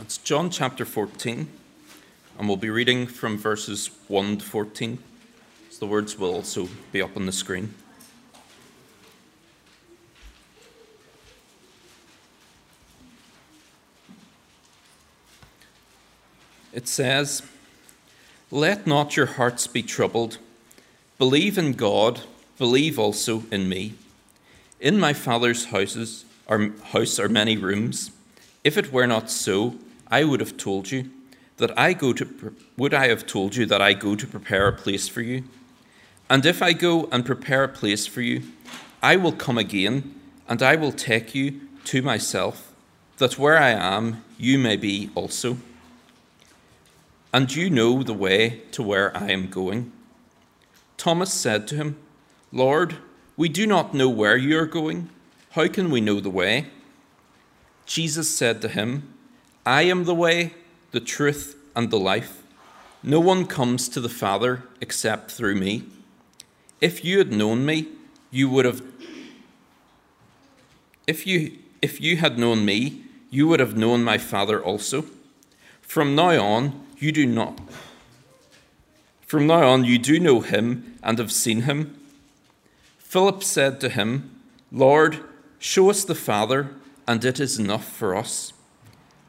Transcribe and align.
It's 0.00 0.16
John 0.16 0.48
chapter 0.48 0.86
14, 0.86 1.46
and 2.38 2.48
we'll 2.48 2.56
be 2.56 2.70
reading 2.70 3.06
from 3.06 3.36
verses 3.36 3.90
1 4.08 4.38
to 4.38 4.44
14. 4.44 4.98
So 5.68 5.78
the 5.78 5.86
words 5.86 6.18
will 6.18 6.32
also 6.32 6.70
be 6.90 7.02
up 7.02 7.18
on 7.18 7.26
the 7.26 7.32
screen. 7.32 7.74
It 16.72 16.88
says, 16.88 17.42
Let 18.50 18.86
not 18.86 19.18
your 19.18 19.26
hearts 19.26 19.66
be 19.66 19.82
troubled. 19.82 20.38
Believe 21.18 21.58
in 21.58 21.74
God, 21.74 22.22
believe 22.56 22.98
also 22.98 23.44
in 23.52 23.68
me. 23.68 23.92
In 24.80 24.98
my 24.98 25.12
Father's 25.12 25.66
houses 25.66 26.24
are, 26.48 26.70
house 26.84 27.18
are 27.18 27.28
many 27.28 27.58
rooms. 27.58 28.12
If 28.64 28.78
it 28.78 28.90
were 28.90 29.06
not 29.06 29.30
so, 29.30 29.74
I 30.10 30.24
would 30.24 30.40
have 30.40 30.56
told 30.56 30.90
you 30.90 31.10
that 31.58 31.78
I 31.78 31.92
go 31.92 32.12
to 32.12 32.54
would 32.76 32.94
I 32.94 33.08
have 33.08 33.26
told 33.26 33.54
you 33.54 33.66
that 33.66 33.82
I 33.82 33.92
go 33.92 34.16
to 34.16 34.26
prepare 34.26 34.66
a 34.66 34.72
place 34.72 35.08
for 35.08 35.20
you? 35.20 35.44
And 36.28 36.46
if 36.46 36.62
I 36.62 36.72
go 36.72 37.08
and 37.12 37.26
prepare 37.26 37.64
a 37.64 37.68
place 37.68 38.06
for 38.06 38.22
you, 38.22 38.42
I 39.02 39.16
will 39.16 39.32
come 39.32 39.58
again, 39.58 40.14
and 40.48 40.62
I 40.62 40.76
will 40.76 40.92
take 40.92 41.34
you 41.34 41.60
to 41.84 42.02
myself, 42.02 42.72
that 43.18 43.38
where 43.38 43.58
I 43.58 43.70
am, 43.70 44.22
you 44.38 44.58
may 44.58 44.76
be 44.76 45.10
also. 45.14 45.56
And 47.32 47.54
you 47.54 47.68
know 47.68 48.02
the 48.02 48.14
way 48.14 48.62
to 48.72 48.82
where 48.82 49.16
I 49.16 49.30
am 49.30 49.48
going. 49.48 49.92
Thomas 50.96 51.32
said 51.32 51.66
to 51.68 51.76
him, 51.76 51.96
Lord, 52.52 52.96
we 53.36 53.48
do 53.48 53.66
not 53.66 53.94
know 53.94 54.08
where 54.08 54.36
you 54.36 54.58
are 54.58 54.66
going. 54.66 55.08
How 55.50 55.66
can 55.68 55.90
we 55.90 56.00
know 56.00 56.20
the 56.20 56.30
way? 56.30 56.66
Jesus 57.86 58.36
said 58.36 58.60
to 58.62 58.68
him, 58.68 59.14
I 59.66 59.82
am 59.82 60.04
the 60.04 60.14
way, 60.14 60.54
the 60.90 61.00
truth, 61.00 61.56
and 61.76 61.90
the 61.90 61.98
life. 61.98 62.42
No 63.02 63.20
one 63.20 63.46
comes 63.46 63.88
to 63.90 64.00
the 64.00 64.08
Father 64.08 64.64
except 64.80 65.30
through 65.30 65.56
me. 65.56 65.84
If 66.80 67.04
you 67.04 67.18
had 67.18 67.32
known 67.32 67.64
me, 67.64 67.88
you 68.30 68.48
would 68.48 68.64
have 68.64 68.82
if 71.06 71.26
you 71.26 71.58
if 71.82 72.00
you 72.00 72.18
had 72.18 72.38
known 72.38 72.64
me, 72.64 73.02
you 73.30 73.48
would 73.48 73.60
have 73.60 73.76
known 73.76 74.04
my 74.04 74.18
Father 74.18 74.62
also. 74.62 75.04
From 75.80 76.14
now 76.14 76.42
on, 76.42 76.86
you 76.98 77.12
do 77.12 77.26
not 77.26 77.58
from 79.30 79.46
now 79.46 79.68
on 79.68 79.84
you 79.84 79.96
do 79.96 80.18
know 80.18 80.40
him 80.40 80.98
and 81.04 81.18
have 81.18 81.30
seen 81.30 81.62
him. 81.62 81.96
Philip 82.98 83.44
said 83.44 83.80
to 83.80 83.88
him, 83.88 84.40
Lord, 84.72 85.20
show 85.60 85.88
us 85.88 86.04
the 86.04 86.16
Father, 86.16 86.70
and 87.06 87.24
it 87.24 87.38
is 87.38 87.56
enough 87.56 87.84
for 87.84 88.16
us. 88.16 88.52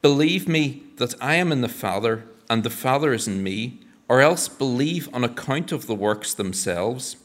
Believe 0.00 0.46
me 0.46 0.84
that 0.96 1.14
I 1.20 1.34
am 1.34 1.50
in 1.50 1.60
the 1.60 1.68
Father, 1.68 2.24
and 2.48 2.62
the 2.62 2.70
Father 2.70 3.12
is 3.12 3.26
in 3.26 3.42
me, 3.42 3.80
or 4.08 4.20
else 4.20 4.48
believe 4.48 5.08
on 5.12 5.24
account 5.24 5.72
of 5.72 5.86
the 5.86 5.94
works 5.94 6.32
themselves. 6.32 7.16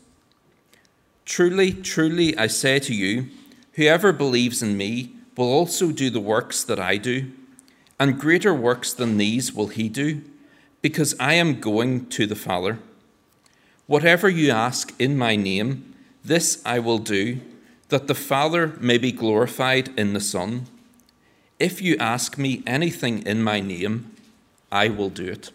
Truly, 1.23 1.72
truly, 1.72 2.35
I 2.38 2.47
say 2.47 2.79
to 2.79 2.94
you, 2.94 3.28
whoever 3.73 4.11
believes 4.11 4.63
in 4.63 4.75
me 4.75 5.13
will 5.38 5.51
also 5.51 5.91
do 5.91 6.09
the 6.09 6.19
works 6.19 6.63
that 6.63 6.79
I 6.79 6.97
do, 6.97 7.31
and 8.00 8.19
greater 8.19 8.53
works 8.53 8.91
than 8.91 9.17
these 9.17 9.53
will 9.53 9.67
he 9.67 9.88
do, 9.88 10.22
because 10.81 11.16
I 11.19 11.35
am 11.35 11.59
going 11.59 12.07
to 12.07 12.25
the 12.25 12.35
Father. 12.35 12.79
Whatever 13.85 14.29
you 14.29 14.50
ask 14.50 14.94
in 15.00 15.16
my 15.17 15.35
name, 15.35 15.94
this 16.25 16.61
I 16.66 16.79
will 16.79 16.97
do, 16.97 17.40
that 17.90 18.07
the 18.07 18.16
Father 18.16 18.75
may 18.79 18.97
be 18.97 19.11
glorified 19.11 19.97
in 19.97 20.13
the 20.13 20.19
Son. 20.19 20.66
If 21.63 21.81
you 21.81 21.96
ask 21.97 22.38
me 22.38 22.62
anything 22.68 23.25
in 23.25 23.41
my 23.41 23.62
name, 23.62 24.12
I 24.69 24.90
will 24.90 25.09
do 25.09 25.28
it. 25.28 25.50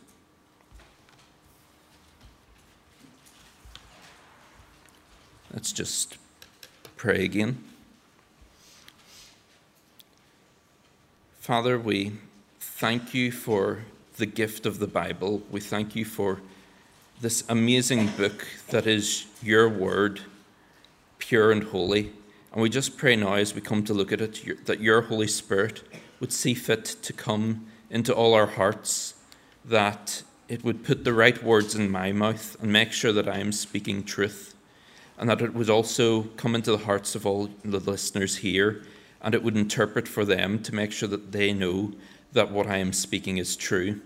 Let's 5.53 5.71
just 5.71 6.17
pray 6.97 7.27
again. 7.27 7.63
Father, 11.41 11.79
we 11.79 12.13
thank 12.59 13.13
you 13.13 13.31
for 13.31 13.81
the 14.17 14.25
gift 14.25 14.65
of 14.65 14.79
the 14.79 14.87
Bible. 14.87 15.43
We 15.51 15.61
thank 15.61 15.95
you 15.95 16.07
for 16.07 16.41
this 17.21 17.45
amazing 17.51 18.07
book 18.17 18.47
that 18.71 18.87
is 18.87 19.27
your 19.43 19.69
word, 19.69 20.23
pure 21.19 21.53
and 21.53 21.65
holy. 21.65 22.13
And 22.53 22.63
we 22.63 22.71
just 22.71 22.97
pray 22.97 23.15
now 23.15 23.35
as 23.35 23.55
we 23.55 23.61
come 23.61 23.85
to 23.85 23.95
look 23.95 24.13
at 24.13 24.21
it 24.21 24.67
that 24.67 24.81
your 24.81 25.03
Holy 25.03 25.29
Spirit 25.29 25.83
would 26.21 26.33
see 26.33 26.55
fit 26.55 26.85
to 26.85 27.13
come 27.13 27.67
into 27.91 28.15
all 28.15 28.35
our 28.35 28.47
hearts, 28.47 29.15
that 29.65 30.23
it 30.49 30.65
would 30.65 30.85
put 30.85 31.05
the 31.05 31.13
right 31.13 31.43
words 31.43 31.75
in 31.75 31.91
my 31.91 32.11
mouth 32.11 32.57
and 32.61 32.73
make 32.73 32.93
sure 32.93 33.13
that 33.13 33.29
I 33.29 33.39
am 33.39 33.53
speaking 33.53 34.03
truth, 34.03 34.55
and 35.19 35.29
that 35.29 35.43
it 35.43 35.55
would 35.55 35.69
also 35.69 36.23
come 36.37 36.55
into 36.55 36.71
the 36.71 36.85
hearts 36.85 37.15
of 37.15 37.27
all 37.27 37.51
the 37.65 37.81
listeners 37.81 38.37
here, 38.37 38.83
and 39.21 39.35
it 39.35 39.43
would 39.43 39.57
interpret 39.57 40.09
for 40.09 40.25
them 40.25 40.63
to 40.63 40.75
make 40.75 40.93
sure 40.93 41.09
that 41.09 41.33
they 41.33 41.53
know 41.53 41.93
that 42.33 42.51
what 42.51 42.67
I 42.67 42.79
am 42.79 42.93
speaking 42.93 43.37
is 43.37 43.57
true. 43.57 44.01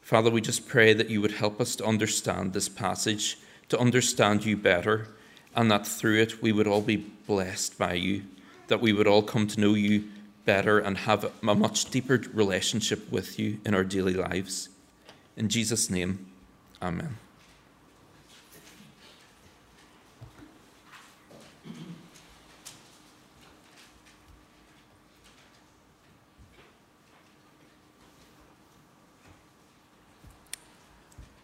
Father, 0.00 0.30
we 0.30 0.40
just 0.40 0.68
pray 0.68 0.94
that 0.94 1.10
you 1.10 1.20
would 1.20 1.32
help 1.32 1.60
us 1.60 1.76
to 1.76 1.84
understand 1.84 2.52
this 2.52 2.68
passage, 2.68 3.38
to 3.68 3.78
understand 3.78 4.44
you 4.44 4.56
better 4.56 5.08
and 5.54 5.70
that 5.70 5.86
through 5.86 6.20
it 6.20 6.42
we 6.42 6.52
would 6.52 6.66
all 6.66 6.82
be 6.82 6.96
blessed 6.96 7.78
by 7.78 7.94
you, 7.94 8.22
that 8.68 8.80
we 8.80 8.92
would 8.92 9.06
all 9.06 9.22
come 9.22 9.46
to 9.46 9.60
know 9.60 9.74
you 9.74 10.04
better 10.44 10.78
and 10.78 10.98
have 10.98 11.30
a 11.42 11.54
much 11.54 11.86
deeper 11.86 12.20
relationship 12.32 13.10
with 13.10 13.38
you 13.38 13.58
in 13.64 13.74
our 13.74 13.84
daily 13.84 14.14
lives. 14.14 14.68
In 15.36 15.48
Jesus' 15.48 15.88
name, 15.90 16.26
Amen. 16.82 17.16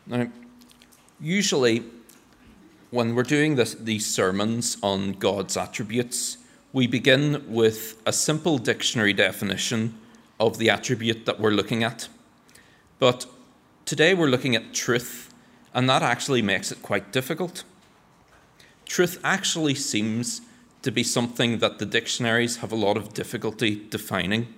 Now, 0.07 0.29
usually 1.21 1.85
when 2.91 3.15
we're 3.15 3.23
doing 3.23 3.55
this, 3.55 3.75
these 3.75 4.07
sermons 4.07 4.77
on 4.83 5.13
God's 5.13 5.57
attributes, 5.57 6.39
we 6.73 6.87
begin 6.87 7.45
with 7.49 8.01
a 8.05 8.13
simple 8.13 8.59
dictionary 8.59 9.13
definition 9.13 9.99
of 10.41 10.59
the 10.59 10.71
attribute 10.71 11.27
that 11.27 11.39
we're 11.39 11.51
looking 11.51 11.85
at. 11.85 12.09
But 12.99 13.27
today 13.85 14.13
we're 14.15 14.29
looking 14.29 14.57
at 14.57 14.75
truth, 14.75 15.33
and 15.73 15.89
that 15.89 16.03
actually 16.03 16.43
makes 16.43 16.73
it 16.73 16.83
quite 16.83 17.13
difficult. 17.13 17.63
Truth 18.87 19.21
actually 19.23 19.77
seems 19.77 20.41
to 20.83 20.91
be 20.91 21.05
something 21.05 21.59
that 21.59 21.79
the 21.79 21.87
dictionaries 21.87 22.57
have 22.57 22.73
a 22.73 22.77
lot 22.77 22.97
of 22.97 23.15
difficulty 23.15 23.87
defining. 23.89 24.53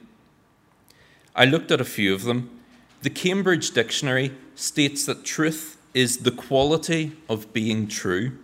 I 1.35 1.45
looked 1.45 1.71
at 1.71 1.81
a 1.81 1.85
few 1.85 2.15
of 2.15 2.23
them. 2.23 2.61
The 3.03 3.11
Cambridge 3.11 3.73
Dictionary 3.73 4.33
states 4.55 5.05
that 5.07 5.25
truth 5.25 5.77
is 5.95 6.19
the 6.19 6.31
quality 6.31 7.13
of 7.29 7.53
being 7.53 7.87
true. 7.87 8.39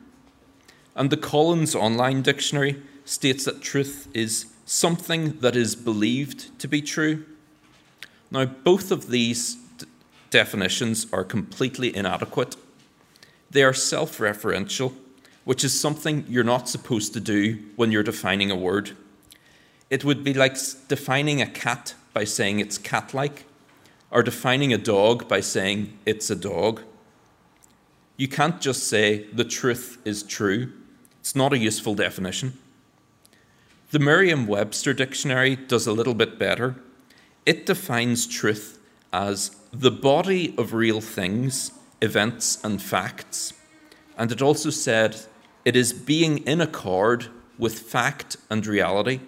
And 0.95 1.11
the 1.11 1.17
Collins 1.17 1.75
Online 1.75 2.23
Dictionary 2.23 2.83
states 3.05 3.45
that 3.45 3.63
truth 3.63 4.09
is 4.13 4.47
something 4.65 5.39
that 5.41 5.57
is 5.57 5.75
believed 5.75 6.59
to 6.59 6.69
be 6.69 6.83
true. 6.83 7.25
Now, 8.31 8.45
both 8.45 8.91
of 8.91 9.09
these 9.09 9.55
d- 9.79 9.87
definitions 10.31 11.07
are 11.13 11.25
completely 11.25 11.95
inadequate. 11.97 12.57
They 13.51 13.63
are 13.63 13.73
self 13.73 14.19
referential, 14.19 14.93
which 15.45 15.65
is 15.65 15.79
something 15.79 16.27
you're 16.29 16.45
not 16.45 16.69
supposed 16.69 17.15
to 17.15 17.21
do 17.21 17.59
when 17.77 17.91
you're 17.91 18.03
defining 18.03 18.51
a 18.51 18.57
word. 18.57 18.91
It 19.89 20.05
would 20.05 20.23
be 20.23 20.35
like 20.35 20.57
defining 20.89 21.41
a 21.41 21.47
cat 21.47 21.95
by 22.13 22.25
saying 22.25 22.61
it's 22.61 22.77
cat 22.77 23.15
like, 23.15 23.47
or 24.11 24.23
defining 24.23 24.73
a 24.75 24.79
dog 24.79 25.29
by 25.29 25.41
saying 25.41 25.99
it's 26.05 26.29
a 26.29 26.37
dog. 26.37 26.83
You 28.19 28.27
can't 28.27 28.61
just 28.61 28.89
say 28.89 29.27
the 29.33 29.45
truth 29.45 29.99
is 30.05 30.25
true. 30.25 30.73
It's 31.21 31.37
not 31.37 31.53
a 31.53 31.59
useful 31.59 31.95
definition. 31.95 32.59
The 33.93 34.01
Merriam 34.01 34.49
Webster 34.49 34.93
dictionary 34.93 35.55
does 35.55 35.87
a 35.87 35.93
little 35.93 36.15
bit 36.15 36.37
better. 36.37 36.75
It 37.47 37.65
defines 37.65 38.27
truth 38.27 38.81
as 39.13 39.57
the 39.73 39.93
body 39.93 40.53
of 40.59 40.75
real 40.75 41.01
things, 41.01 41.71
events, 42.03 42.59
and 42.65 42.83
facts. 42.83 43.53
And 44.17 44.33
it 44.33 44.43
also 44.43 44.71
said 44.71 45.21
it 45.65 45.77
is 45.77 45.93
being 45.93 46.39
in 46.39 46.61
accord 46.61 47.29
with 47.57 47.79
fact 47.79 48.37
and 48.51 48.67
reality. 48.67 49.21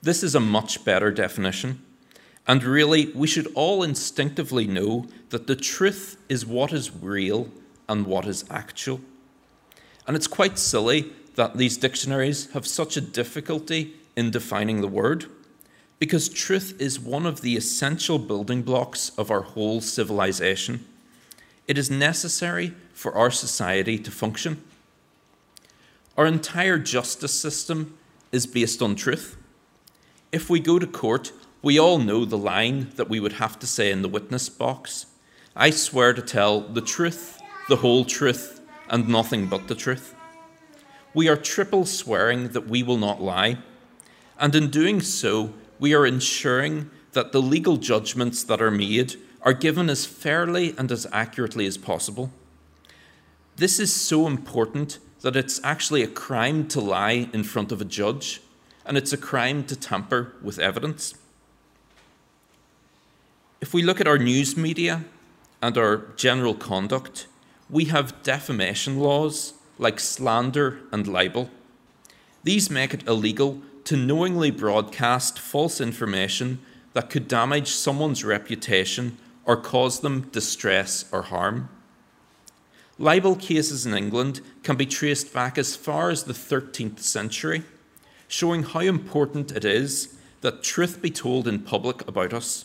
This 0.00 0.22
is 0.22 0.36
a 0.36 0.40
much 0.40 0.84
better 0.84 1.10
definition. 1.10 1.84
And 2.50 2.64
really, 2.64 3.12
we 3.14 3.28
should 3.28 3.46
all 3.54 3.84
instinctively 3.84 4.66
know 4.66 5.06
that 5.28 5.46
the 5.46 5.54
truth 5.54 6.16
is 6.28 6.44
what 6.44 6.72
is 6.72 6.90
real 6.92 7.48
and 7.88 8.04
what 8.04 8.26
is 8.26 8.44
actual. 8.50 9.00
And 10.04 10.16
it's 10.16 10.26
quite 10.26 10.58
silly 10.58 11.12
that 11.36 11.58
these 11.58 11.76
dictionaries 11.76 12.50
have 12.50 12.66
such 12.66 12.96
a 12.96 13.00
difficulty 13.00 13.94
in 14.16 14.32
defining 14.32 14.80
the 14.80 14.88
word, 14.88 15.26
because 16.00 16.28
truth 16.28 16.74
is 16.80 16.98
one 16.98 17.24
of 17.24 17.42
the 17.42 17.56
essential 17.56 18.18
building 18.18 18.62
blocks 18.62 19.12
of 19.16 19.30
our 19.30 19.42
whole 19.42 19.80
civilization. 19.80 20.84
It 21.68 21.78
is 21.78 21.88
necessary 21.88 22.74
for 22.92 23.14
our 23.14 23.30
society 23.30 23.96
to 23.96 24.10
function. 24.10 24.60
Our 26.16 26.26
entire 26.26 26.80
justice 26.80 27.40
system 27.40 27.96
is 28.32 28.48
based 28.48 28.82
on 28.82 28.96
truth. 28.96 29.36
If 30.32 30.50
we 30.50 30.58
go 30.58 30.80
to 30.80 30.86
court, 30.88 31.30
we 31.62 31.78
all 31.78 31.98
know 31.98 32.24
the 32.24 32.38
line 32.38 32.90
that 32.96 33.08
we 33.08 33.20
would 33.20 33.34
have 33.34 33.58
to 33.58 33.66
say 33.66 33.90
in 33.90 34.02
the 34.02 34.08
witness 34.08 34.48
box 34.48 35.06
I 35.56 35.70
swear 35.70 36.14
to 36.14 36.22
tell 36.22 36.60
the 36.60 36.80
truth, 36.80 37.40
the 37.68 37.76
whole 37.76 38.04
truth, 38.04 38.60
and 38.88 39.08
nothing 39.08 39.46
but 39.46 39.66
the 39.66 39.74
truth. 39.74 40.14
We 41.12 41.28
are 41.28 41.36
triple 41.36 41.84
swearing 41.86 42.50
that 42.50 42.68
we 42.68 42.84
will 42.84 42.96
not 42.96 43.20
lie, 43.20 43.58
and 44.38 44.54
in 44.54 44.70
doing 44.70 45.00
so, 45.00 45.52
we 45.80 45.92
are 45.92 46.06
ensuring 46.06 46.90
that 47.12 47.32
the 47.32 47.42
legal 47.42 47.78
judgments 47.78 48.44
that 48.44 48.62
are 48.62 48.70
made 48.70 49.16
are 49.42 49.52
given 49.52 49.90
as 49.90 50.06
fairly 50.06 50.72
and 50.78 50.92
as 50.92 51.06
accurately 51.12 51.66
as 51.66 51.76
possible. 51.76 52.30
This 53.56 53.80
is 53.80 53.92
so 53.92 54.28
important 54.28 55.00
that 55.22 55.36
it's 55.36 55.60
actually 55.64 56.02
a 56.02 56.08
crime 56.08 56.68
to 56.68 56.80
lie 56.80 57.28
in 57.32 57.42
front 57.42 57.72
of 57.72 57.80
a 57.80 57.84
judge, 57.84 58.40
and 58.86 58.96
it's 58.96 59.12
a 59.12 59.18
crime 59.18 59.64
to 59.64 59.76
tamper 59.76 60.32
with 60.42 60.58
evidence. 60.58 61.14
If 63.60 63.74
we 63.74 63.82
look 63.82 64.00
at 64.00 64.08
our 64.08 64.16
news 64.16 64.56
media 64.56 65.04
and 65.60 65.76
our 65.76 65.98
general 66.16 66.54
conduct, 66.54 67.26
we 67.68 67.84
have 67.86 68.22
defamation 68.22 68.98
laws 68.98 69.52
like 69.78 70.00
slander 70.00 70.78
and 70.90 71.06
libel. 71.06 71.50
These 72.42 72.70
make 72.70 72.94
it 72.94 73.06
illegal 73.06 73.60
to 73.84 73.98
knowingly 73.98 74.50
broadcast 74.50 75.38
false 75.38 75.78
information 75.78 76.60
that 76.94 77.10
could 77.10 77.28
damage 77.28 77.68
someone's 77.68 78.24
reputation 78.24 79.18
or 79.44 79.58
cause 79.58 80.00
them 80.00 80.30
distress 80.32 81.04
or 81.12 81.22
harm. 81.22 81.68
Libel 82.98 83.36
cases 83.36 83.84
in 83.84 83.92
England 83.92 84.40
can 84.62 84.76
be 84.76 84.86
traced 84.86 85.34
back 85.34 85.58
as 85.58 85.76
far 85.76 86.08
as 86.08 86.24
the 86.24 86.32
13th 86.32 87.00
century, 87.00 87.64
showing 88.26 88.62
how 88.62 88.80
important 88.80 89.52
it 89.52 89.66
is 89.66 90.16
that 90.40 90.62
truth 90.62 91.02
be 91.02 91.10
told 91.10 91.46
in 91.46 91.58
public 91.58 92.08
about 92.08 92.32
us 92.32 92.64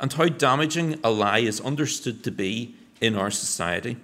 and 0.00 0.12
how 0.12 0.26
damaging 0.26 0.98
a 1.02 1.10
lie 1.10 1.38
is 1.38 1.60
understood 1.60 2.22
to 2.24 2.30
be 2.30 2.74
in 3.00 3.16
our 3.16 3.30
society. 3.30 3.96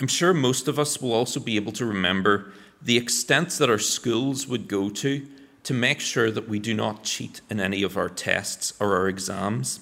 I'm 0.00 0.08
sure 0.08 0.34
most 0.34 0.66
of 0.68 0.78
us 0.78 1.00
will 1.00 1.12
also 1.12 1.40
be 1.40 1.56
able 1.56 1.72
to 1.72 1.86
remember 1.86 2.52
the 2.82 2.96
extent 2.96 3.50
that 3.50 3.70
our 3.70 3.78
schools 3.78 4.46
would 4.46 4.68
go 4.68 4.90
to 4.90 5.26
to 5.62 5.72
make 5.72 6.00
sure 6.00 6.30
that 6.30 6.48
we 6.48 6.58
do 6.58 6.74
not 6.74 7.04
cheat 7.04 7.40
in 7.48 7.60
any 7.60 7.82
of 7.82 7.96
our 7.96 8.08
tests 8.08 8.74
or 8.78 8.96
our 8.96 9.08
exams. 9.08 9.80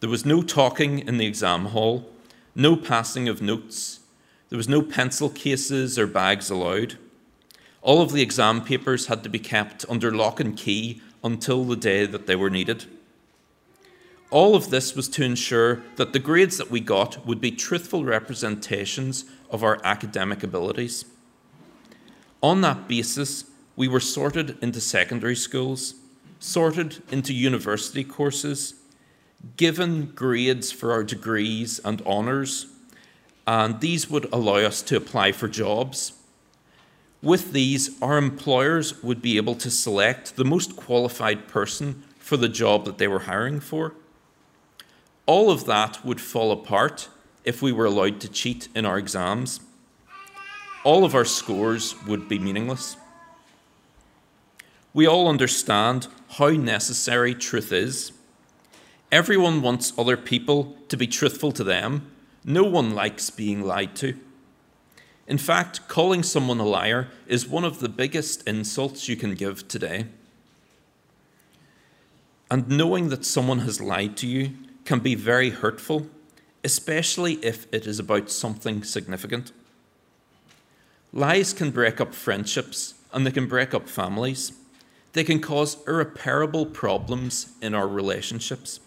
There 0.00 0.08
was 0.08 0.24
no 0.24 0.42
talking 0.42 1.00
in 1.00 1.18
the 1.18 1.26
exam 1.26 1.66
hall, 1.66 2.10
no 2.54 2.74
passing 2.76 3.28
of 3.28 3.42
notes, 3.42 4.00
there 4.50 4.56
was 4.56 4.68
no 4.68 4.82
pencil 4.82 5.28
cases 5.28 5.98
or 5.98 6.06
bags 6.06 6.50
allowed. 6.50 6.98
All 7.82 8.02
of 8.02 8.12
the 8.12 8.20
exam 8.20 8.64
papers 8.64 9.06
had 9.06 9.22
to 9.22 9.28
be 9.28 9.38
kept 9.38 9.84
under 9.88 10.10
lock 10.10 10.40
and 10.40 10.56
key 10.56 11.00
until 11.22 11.64
the 11.64 11.76
day 11.76 12.06
that 12.06 12.26
they 12.26 12.36
were 12.36 12.50
needed. 12.50 12.86
All 14.30 14.54
of 14.54 14.70
this 14.70 14.94
was 14.94 15.08
to 15.10 15.24
ensure 15.24 15.82
that 15.96 16.12
the 16.12 16.18
grades 16.18 16.56
that 16.58 16.70
we 16.70 16.80
got 16.80 17.26
would 17.26 17.40
be 17.40 17.50
truthful 17.50 18.04
representations 18.04 19.24
of 19.50 19.64
our 19.64 19.80
academic 19.84 20.42
abilities. 20.42 21.04
On 22.42 22.60
that 22.60 22.86
basis, 22.86 23.44
we 23.74 23.88
were 23.88 24.00
sorted 24.00 24.56
into 24.62 24.80
secondary 24.80 25.34
schools, 25.34 25.94
sorted 26.38 27.02
into 27.10 27.34
university 27.34 28.04
courses, 28.04 28.74
given 29.56 30.12
grades 30.14 30.70
for 30.70 30.92
our 30.92 31.02
degrees 31.02 31.80
and 31.84 32.00
honours, 32.02 32.66
and 33.46 33.80
these 33.80 34.08
would 34.08 34.32
allow 34.32 34.56
us 34.56 34.80
to 34.82 34.96
apply 34.96 35.32
for 35.32 35.48
jobs 35.48 36.12
with 37.22 37.52
these, 37.52 38.00
our 38.00 38.16
employers 38.16 39.02
would 39.02 39.20
be 39.20 39.36
able 39.36 39.54
to 39.56 39.70
select 39.70 40.36
the 40.36 40.44
most 40.44 40.76
qualified 40.76 41.48
person 41.48 42.02
for 42.18 42.36
the 42.36 42.48
job 42.48 42.84
that 42.86 42.98
they 42.98 43.08
were 43.08 43.20
hiring 43.20 43.60
for. 43.60 43.94
All 45.26 45.50
of 45.50 45.66
that 45.66 46.04
would 46.04 46.20
fall 46.20 46.50
apart 46.50 47.08
if 47.44 47.60
we 47.60 47.72
were 47.72 47.84
allowed 47.84 48.20
to 48.20 48.28
cheat 48.28 48.68
in 48.74 48.86
our 48.86 48.98
exams. 48.98 49.60
All 50.82 51.04
of 51.04 51.14
our 51.14 51.26
scores 51.26 51.94
would 52.06 52.28
be 52.28 52.38
meaningless. 52.38 52.96
We 54.94 55.06
all 55.06 55.28
understand 55.28 56.08
how 56.30 56.48
necessary 56.48 57.34
truth 57.34 57.70
is. 57.70 58.12
Everyone 59.12 59.60
wants 59.60 59.92
other 59.98 60.16
people 60.16 60.76
to 60.88 60.96
be 60.96 61.06
truthful 61.06 61.52
to 61.52 61.64
them. 61.64 62.10
No 62.44 62.64
one 62.64 62.94
likes 62.94 63.28
being 63.28 63.62
lied 63.62 63.94
to. 63.96 64.18
In 65.30 65.38
fact, 65.38 65.86
calling 65.86 66.24
someone 66.24 66.58
a 66.58 66.66
liar 66.66 67.06
is 67.28 67.46
one 67.46 67.64
of 67.64 67.78
the 67.78 67.88
biggest 67.88 68.42
insults 68.48 69.08
you 69.08 69.14
can 69.14 69.36
give 69.36 69.68
today. 69.68 70.06
And 72.50 72.68
knowing 72.68 73.10
that 73.10 73.24
someone 73.24 73.60
has 73.60 73.80
lied 73.80 74.16
to 74.16 74.26
you 74.26 74.50
can 74.84 74.98
be 74.98 75.14
very 75.14 75.50
hurtful, 75.50 76.08
especially 76.64 77.34
if 77.44 77.72
it 77.72 77.86
is 77.86 78.00
about 78.00 78.28
something 78.28 78.82
significant. 78.82 79.52
Lies 81.12 81.52
can 81.52 81.70
break 81.70 82.00
up 82.00 82.12
friendships 82.12 82.94
and 83.12 83.24
they 83.24 83.30
can 83.30 83.46
break 83.46 83.72
up 83.72 83.88
families. 83.88 84.50
They 85.12 85.22
can 85.22 85.38
cause 85.38 85.76
irreparable 85.86 86.66
problems 86.66 87.52
in 87.62 87.72
our 87.72 87.86
relationships. 87.86 88.80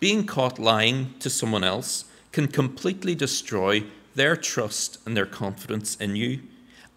Being 0.00 0.26
caught 0.26 0.58
lying 0.58 1.14
to 1.20 1.30
someone 1.30 1.62
else 1.62 2.06
can 2.32 2.48
completely 2.48 3.14
destroy 3.14 3.84
their 4.14 4.36
trust 4.36 4.98
and 5.06 5.16
their 5.16 5.26
confidence 5.26 5.96
in 5.96 6.16
you, 6.16 6.42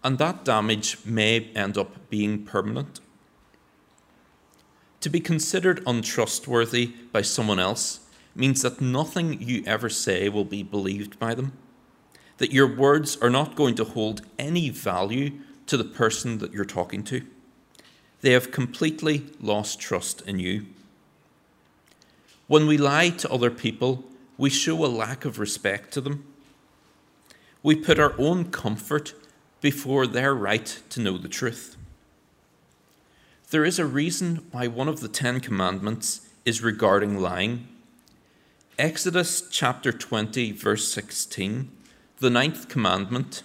and 0.04 0.18
that 0.18 0.44
damage 0.44 0.98
may 1.04 1.50
end 1.54 1.76
up 1.76 2.08
being 2.10 2.44
permanent. 2.44 3.00
To 5.00 5.10
be 5.10 5.20
considered 5.20 5.82
untrustworthy 5.86 6.86
by 7.12 7.22
someone 7.22 7.58
else 7.58 8.00
means 8.34 8.62
that 8.62 8.80
nothing 8.80 9.40
you 9.40 9.62
ever 9.66 9.88
say 9.88 10.28
will 10.28 10.44
be 10.44 10.62
believed 10.62 11.18
by 11.18 11.34
them, 11.34 11.52
that 12.38 12.52
your 12.52 12.66
words 12.66 13.16
are 13.18 13.30
not 13.30 13.56
going 13.56 13.74
to 13.76 13.84
hold 13.84 14.22
any 14.38 14.68
value 14.70 15.32
to 15.66 15.76
the 15.76 15.84
person 15.84 16.38
that 16.38 16.52
you're 16.52 16.64
talking 16.64 17.02
to. 17.04 17.22
They 18.20 18.32
have 18.32 18.50
completely 18.50 19.26
lost 19.40 19.80
trust 19.80 20.22
in 20.22 20.38
you. 20.38 20.66
When 22.46 22.66
we 22.66 22.78
lie 22.78 23.10
to 23.10 23.30
other 23.30 23.50
people, 23.50 24.04
we 24.38 24.50
show 24.50 24.84
a 24.84 24.86
lack 24.86 25.24
of 25.24 25.38
respect 25.38 25.92
to 25.94 26.00
them 26.00 26.24
we 27.66 27.74
put 27.74 27.98
our 27.98 28.14
own 28.16 28.44
comfort 28.44 29.12
before 29.60 30.06
their 30.06 30.32
right 30.32 30.80
to 30.88 31.00
know 31.00 31.18
the 31.18 31.26
truth. 31.26 31.76
There 33.50 33.64
is 33.64 33.80
a 33.80 33.84
reason 33.84 34.46
why 34.52 34.68
one 34.68 34.86
of 34.86 35.00
the 35.00 35.08
Ten 35.08 35.40
Commandments 35.40 36.28
is 36.44 36.62
regarding 36.62 37.18
lying. 37.18 37.66
Exodus 38.78 39.48
chapter 39.50 39.90
20, 39.90 40.52
verse 40.52 40.92
16, 40.92 41.68
the 42.20 42.30
ninth 42.30 42.68
commandment 42.68 43.42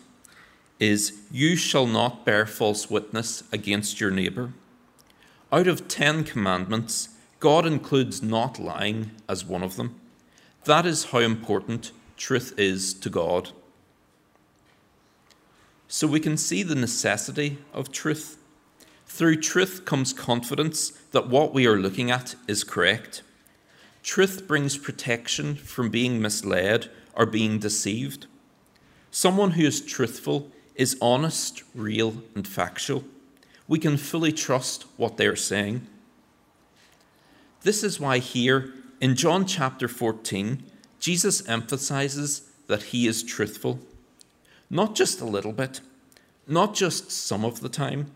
is, 0.79 1.21
You 1.31 1.55
shall 1.55 1.87
not 1.87 2.23
bear 2.23 2.45
false 2.45 2.91
witness 2.91 3.43
against 3.51 3.99
your 3.99 4.11
neighbour. 4.11 4.53
Out 5.51 5.65
of 5.65 5.87
ten 5.87 6.23
commandments, 6.23 7.09
God 7.39 7.65
includes 7.65 8.21
not 8.21 8.59
lying 8.59 9.09
as 9.27 9.43
one 9.43 9.63
of 9.63 9.77
them. 9.77 9.99
That 10.65 10.85
is 10.85 11.05
how 11.05 11.17
important 11.17 11.91
truth 12.17 12.53
is 12.59 12.93
to 12.93 13.09
God. 13.09 13.53
So 15.93 16.07
we 16.07 16.21
can 16.21 16.37
see 16.37 16.63
the 16.63 16.73
necessity 16.73 17.57
of 17.73 17.91
truth. 17.91 18.37
Through 19.07 19.41
truth 19.41 19.83
comes 19.83 20.13
confidence 20.13 20.91
that 21.11 21.27
what 21.27 21.53
we 21.53 21.67
are 21.67 21.75
looking 21.75 22.09
at 22.09 22.35
is 22.47 22.63
correct. 22.63 23.23
Truth 24.01 24.47
brings 24.47 24.77
protection 24.77 25.55
from 25.55 25.89
being 25.89 26.21
misled 26.21 26.89
or 27.13 27.25
being 27.25 27.59
deceived. 27.59 28.27
Someone 29.11 29.51
who 29.51 29.65
is 29.65 29.81
truthful 29.81 30.49
is 30.75 30.97
honest, 31.01 31.61
real, 31.75 32.23
and 32.35 32.47
factual. 32.47 33.03
we 33.67 33.77
can 33.77 33.97
fully 33.97 34.31
trust 34.31 34.85
what 34.95 35.17
they 35.17 35.27
are 35.27 35.35
saying. 35.35 35.85
This 37.63 37.83
is 37.83 37.99
why, 37.99 38.19
here 38.19 38.73
in 39.01 39.15
John 39.17 39.45
chapter 39.45 39.89
14, 39.89 40.63
Jesus 41.01 41.45
emphasizes 41.49 42.49
that 42.67 42.83
he 42.83 43.07
is 43.07 43.23
truthful. 43.23 43.81
Not 44.73 44.95
just 44.95 45.19
a 45.19 45.25
little 45.25 45.51
bit, 45.51 45.81
not 46.47 46.73
just 46.73 47.11
some 47.11 47.43
of 47.43 47.59
the 47.59 47.67
time, 47.67 48.09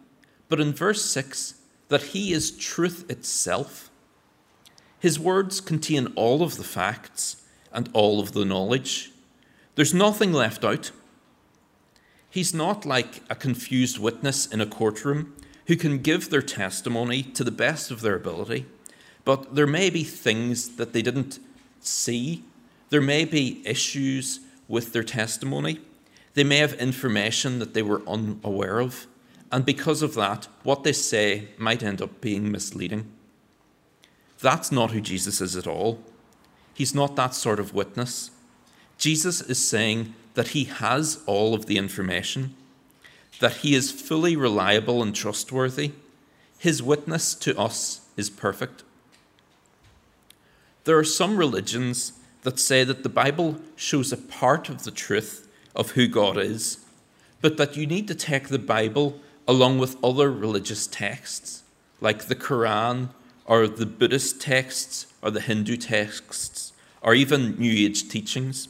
but 0.48 0.62
in 0.62 0.72
verse 0.72 1.04
6, 1.04 1.56
that 1.90 2.02
he 2.02 2.32
is 2.32 2.50
truth 2.50 3.12
itself. 3.12 3.92
His 4.98 5.20
words 5.20 5.60
contain 5.60 6.14
all 6.16 6.42
of 6.42 6.56
the 6.56 6.64
facts 6.64 7.44
and 7.74 7.90
all 7.92 8.22
of 8.22 8.32
the 8.32 8.46
knowledge. 8.46 9.12
There's 9.76 9.94
nothing 9.94 10.32
left 10.32 10.64
out. 10.64 10.92
He's 12.30 12.54
not 12.54 12.86
like 12.86 13.22
a 13.30 13.36
confused 13.36 14.00
witness 14.00 14.48
in 14.48 14.62
a 14.62 14.66
courtroom 14.66 15.36
who 15.68 15.76
can 15.76 15.98
give 15.98 16.30
their 16.30 16.42
testimony 16.42 17.22
to 17.22 17.44
the 17.44 17.52
best 17.52 17.92
of 17.92 18.00
their 18.00 18.16
ability, 18.16 18.66
but 19.26 19.56
there 19.56 19.68
may 19.68 19.90
be 19.90 20.06
things 20.06 20.78
that 20.78 20.94
they 20.94 21.02
didn't 21.02 21.38
see. 21.82 22.46
There 22.92 23.02
may 23.02 23.26
be 23.26 23.62
issues 23.66 24.40
with 24.70 24.94
their 24.94 25.04
testimony. 25.04 25.82
They 26.36 26.44
may 26.44 26.58
have 26.58 26.74
information 26.74 27.60
that 27.60 27.74
they 27.74 27.82
were 27.82 28.08
unaware 28.08 28.80
of, 28.80 29.08
and 29.52 29.66
because 29.66 30.02
of 30.02 30.16
that, 30.16 30.48
what 30.64 30.84
they 30.84 30.92
say 30.92 31.48
might 31.58 31.82
end 31.82 32.02
up 32.02 32.22
being 32.22 32.52
misleading. 32.52 33.10
That's 34.42 34.72
not 34.72 34.92
who 34.92 35.02
Jesus 35.02 35.40
is 35.40 35.56
at 35.56 35.66
all. 35.66 36.04
He's 36.74 36.94
not 36.94 37.16
that 37.16 37.34
sort 37.34 37.60
of 37.60 37.74
witness. 37.74 38.32
Jesus 38.98 39.42
is 39.42 39.66
saying 39.66 40.14
that 40.34 40.50
he 40.50 40.66
has 40.66 41.24
all 41.26 41.54
of 41.54 41.68
the 41.68 41.78
information, 41.78 42.54
that 43.40 43.58
he 43.58 43.74
is 43.74 43.92
fully 43.92 44.36
reliable 44.36 45.02
and 45.02 45.16
trustworthy. 45.16 45.94
His 46.58 46.84
witness 46.84 47.34
to 47.36 47.58
us 47.58 48.02
is 48.18 48.30
perfect. 48.30 48.84
There 50.84 50.98
are 50.98 51.06
some 51.06 51.38
religions 51.38 52.14
that 52.44 52.60
say 52.60 52.84
that 52.84 53.04
the 53.04 53.10
Bible 53.10 53.62
shows 53.78 54.12
a 54.12 54.18
part 54.18 54.68
of 54.68 54.84
the 54.84 54.92
truth 54.92 55.48
of 55.76 55.92
who 55.92 56.08
God 56.08 56.38
is, 56.38 56.80
but 57.42 57.58
that 57.58 57.76
you 57.76 57.86
need 57.86 58.08
to 58.08 58.16
take 58.16 58.48
the 58.48 58.60
Bible 58.60 59.20
along 59.48 59.78
with 59.78 60.04
other 60.04 60.32
religious 60.32 60.88
texts, 60.88 61.64
like 62.02 62.26
the 62.26 62.36
Quran 62.36 63.10
or 63.46 63.68
the 63.68 63.86
Buddhist 63.86 64.42
texts 64.42 65.08
or 65.22 65.32
the 65.32 65.42
Hindu 65.42 65.78
texts 65.78 66.74
or 67.02 67.14
even 67.14 67.56
New 67.60 67.86
Age 67.86 68.10
teachings. 68.10 68.68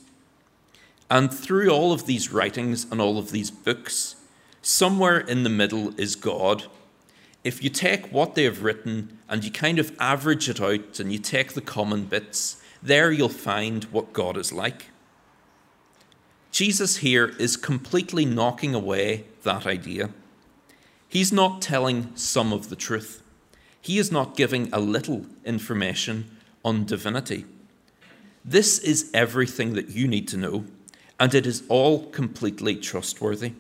And 1.09 1.33
through 1.33 1.69
all 1.69 1.93
of 1.93 2.05
these 2.05 2.31
writings 2.31 2.85
and 2.91 2.99
all 2.99 3.17
of 3.17 3.31
these 3.31 3.51
books, 3.51 4.15
somewhere 4.61 5.19
in 5.19 5.43
the 5.43 5.49
middle 5.49 5.97
is 5.99 6.15
God. 6.15 6.65
If 7.43 7.63
you 7.63 7.69
take 7.69 8.11
what 8.11 8.35
they 8.35 8.43
have 8.43 8.63
written 8.63 9.19
and 9.29 9.43
you 9.43 9.51
kind 9.51 9.77
of 9.77 9.95
average 9.99 10.49
it 10.49 10.59
out 10.59 10.99
and 10.99 11.13
you 11.13 11.19
take 11.19 11.53
the 11.53 11.61
common 11.61 12.05
bits, 12.05 12.61
there 12.81 13.11
you'll 13.11 13.29
find 13.29 13.83
what 13.85 14.13
God 14.13 14.35
is 14.35 14.51
like. 14.51 14.87
Jesus 16.55 16.95
here 16.97 17.35
is 17.37 17.57
completely 17.57 18.23
knocking 18.23 18.73
away 18.73 19.25
that 19.43 19.67
idea. 19.67 20.11
He's 21.09 21.33
not 21.33 21.61
telling 21.61 22.15
some 22.15 22.53
of 22.53 22.69
the 22.69 22.77
truth. 22.77 23.21
He 23.81 23.99
is 23.99 24.09
not 24.09 24.37
giving 24.37 24.69
a 24.71 24.79
little 24.79 25.25
information 25.43 26.31
on 26.63 26.85
divinity. 26.85 27.43
This 28.45 28.79
is 28.79 29.11
everything 29.13 29.73
that 29.73 29.89
you 29.89 30.07
need 30.07 30.29
to 30.29 30.37
know, 30.37 30.63
and 31.19 31.35
it 31.35 31.45
is 31.45 31.63
all 31.67 32.05
completely 32.05 32.77
trustworthy. 32.77 33.51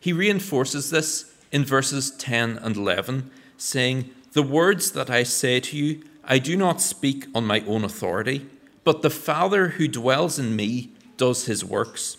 He 0.00 0.12
reinforces 0.12 0.90
this 0.90 1.32
in 1.52 1.64
verses 1.64 2.10
10 2.10 2.58
and 2.58 2.76
11, 2.76 3.30
saying, 3.56 4.10
The 4.32 4.42
words 4.42 4.90
that 4.90 5.10
I 5.10 5.22
say 5.22 5.60
to 5.60 5.76
you, 5.76 6.02
I 6.24 6.40
do 6.40 6.56
not 6.56 6.80
speak 6.80 7.28
on 7.36 7.46
my 7.46 7.60
own 7.68 7.84
authority, 7.84 8.48
but 8.82 9.02
the 9.02 9.10
Father 9.10 9.68
who 9.68 9.86
dwells 9.86 10.40
in 10.40 10.56
me 10.56 10.90
does 11.20 11.44
his 11.44 11.62
works. 11.62 12.16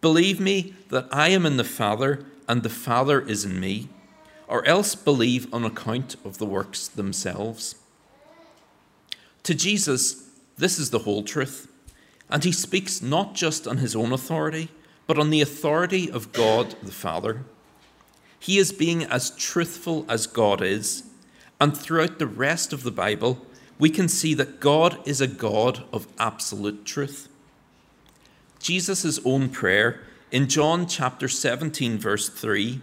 Believe 0.00 0.38
me 0.38 0.72
that 0.90 1.08
I 1.10 1.30
am 1.30 1.44
in 1.44 1.56
the 1.56 1.64
Father 1.64 2.24
and 2.48 2.62
the 2.62 2.68
Father 2.68 3.20
is 3.20 3.44
in 3.44 3.58
me, 3.58 3.88
or 4.46 4.64
else 4.66 4.94
believe 4.94 5.52
on 5.52 5.64
account 5.64 6.14
of 6.24 6.38
the 6.38 6.46
works 6.46 6.86
themselves. 6.86 7.74
To 9.42 9.52
Jesus, 9.52 10.28
this 10.56 10.78
is 10.78 10.90
the 10.90 11.00
whole 11.00 11.24
truth, 11.24 11.66
and 12.28 12.44
he 12.44 12.52
speaks 12.52 13.02
not 13.02 13.34
just 13.34 13.66
on 13.66 13.78
his 13.78 13.96
own 13.96 14.12
authority, 14.12 14.68
but 15.08 15.18
on 15.18 15.30
the 15.30 15.40
authority 15.40 16.08
of 16.08 16.32
God 16.32 16.76
the 16.84 16.92
Father. 16.92 17.42
He 18.38 18.58
is 18.58 18.70
being 18.70 19.02
as 19.02 19.30
truthful 19.30 20.06
as 20.08 20.28
God 20.28 20.62
is, 20.62 21.02
and 21.60 21.76
throughout 21.76 22.20
the 22.20 22.28
rest 22.28 22.72
of 22.72 22.84
the 22.84 22.92
Bible, 22.92 23.44
we 23.76 23.90
can 23.90 24.08
see 24.08 24.34
that 24.34 24.60
God 24.60 25.00
is 25.04 25.20
a 25.20 25.26
God 25.26 25.82
of 25.92 26.06
absolute 26.16 26.84
truth. 26.84 27.26
Jesus' 28.60 29.18
own 29.24 29.48
prayer 29.48 30.00
in 30.30 30.46
John 30.46 30.86
chapter 30.86 31.28
17, 31.28 31.98
verse 31.98 32.28
3, 32.28 32.80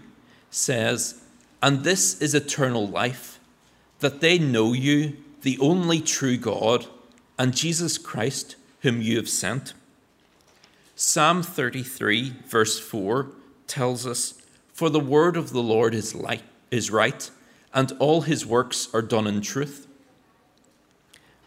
says, 0.50 1.22
And 1.62 1.84
this 1.84 2.20
is 2.20 2.34
eternal 2.34 2.88
life, 2.88 3.40
that 4.00 4.20
they 4.20 4.40
know 4.40 4.74
you, 4.74 5.18
the 5.44 5.58
only 5.60 6.02
true 6.02 6.36
God, 6.36 6.88
and 7.38 7.56
Jesus 7.56 7.98
Christ, 8.00 8.56
whom 8.82 9.02
you 9.02 9.18
have 9.18 9.30
sent. 9.30 9.74
Psalm 10.96 11.44
33, 11.44 12.34
verse 12.48 12.80
4, 12.80 13.28
tells 13.68 14.08
us, 14.08 14.42
For 14.74 14.90
the 14.90 15.00
word 15.00 15.38
of 15.38 15.52
the 15.52 15.62
Lord 15.62 15.94
is, 15.94 16.16
light, 16.16 16.44
is 16.72 16.90
right, 16.90 17.30
and 17.72 17.94
all 18.00 18.22
his 18.22 18.48
works 18.48 18.90
are 18.96 19.04
done 19.04 19.28
in 19.28 19.42
truth. 19.42 19.88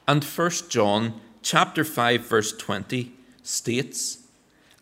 And 0.07 0.23
1 0.23 0.51
John 0.69 1.21
chapter 1.43 1.83
5, 1.85 2.21
verse 2.21 2.57
20 2.57 3.13
states, 3.43 4.19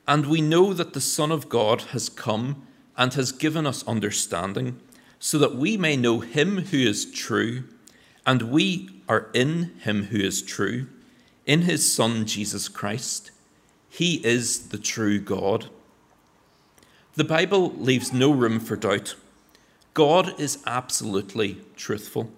and 0.06 0.26
we 0.26 0.40
know 0.40 0.72
that 0.72 0.94
the 0.94 1.00
Son 1.00 1.30
of 1.30 1.48
God 1.48 1.82
has 1.92 2.08
come 2.08 2.66
and 2.96 3.14
has 3.14 3.30
given 3.30 3.66
us 3.66 3.86
understanding, 3.86 4.80
so 5.18 5.38
that 5.38 5.56
we 5.56 5.76
may 5.76 5.96
know 5.96 6.20
him 6.20 6.58
who 6.64 6.78
is 6.78 7.10
true, 7.10 7.64
and 8.26 8.42
we 8.42 8.88
are 9.08 9.28
in 9.34 9.74
him 9.80 10.04
who 10.04 10.18
is 10.18 10.42
true, 10.42 10.86
in 11.46 11.62
his 11.62 11.92
Son 11.92 12.26
Jesus 12.26 12.68
Christ. 12.68 13.30
He 13.88 14.24
is 14.26 14.68
the 14.68 14.78
true 14.78 15.18
God. 15.18 15.70
The 17.14 17.24
Bible 17.24 17.72
leaves 17.72 18.12
no 18.12 18.30
room 18.30 18.60
for 18.60 18.76
doubt. 18.76 19.16
God 19.94 20.38
is 20.38 20.62
absolutely 20.66 21.58
truthful. 21.74 22.30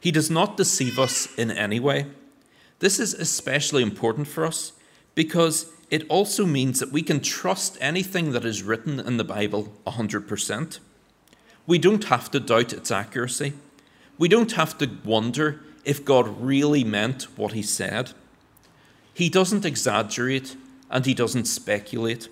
He 0.00 0.10
does 0.10 0.30
not 0.30 0.56
deceive 0.56 0.98
us 0.98 1.32
in 1.36 1.50
any 1.50 1.78
way. 1.78 2.06
This 2.78 2.98
is 2.98 3.12
especially 3.12 3.82
important 3.82 4.26
for 4.26 4.46
us 4.46 4.72
because 5.20 5.66
it 5.90 6.06
also 6.08 6.46
means 6.46 6.80
that 6.80 6.92
we 6.92 7.02
can 7.02 7.20
trust 7.20 7.76
anything 7.78 8.32
that 8.32 8.42
is 8.42 8.62
written 8.62 8.98
in 8.98 9.18
the 9.18 9.32
Bible 9.36 9.70
100%. 9.86 10.78
We 11.66 11.76
don't 11.76 12.04
have 12.04 12.30
to 12.30 12.40
doubt 12.40 12.72
its 12.72 12.90
accuracy. 12.90 13.52
We 14.16 14.28
don't 14.28 14.52
have 14.52 14.78
to 14.78 14.88
wonder 15.04 15.60
if 15.84 16.06
God 16.06 16.40
really 16.40 16.84
meant 16.84 17.24
what 17.36 17.52
he 17.52 17.62
said. 17.62 18.12
He 19.12 19.28
doesn't 19.28 19.66
exaggerate 19.66 20.56
and 20.88 21.04
he 21.04 21.12
doesn't 21.12 21.44
speculate. 21.44 22.30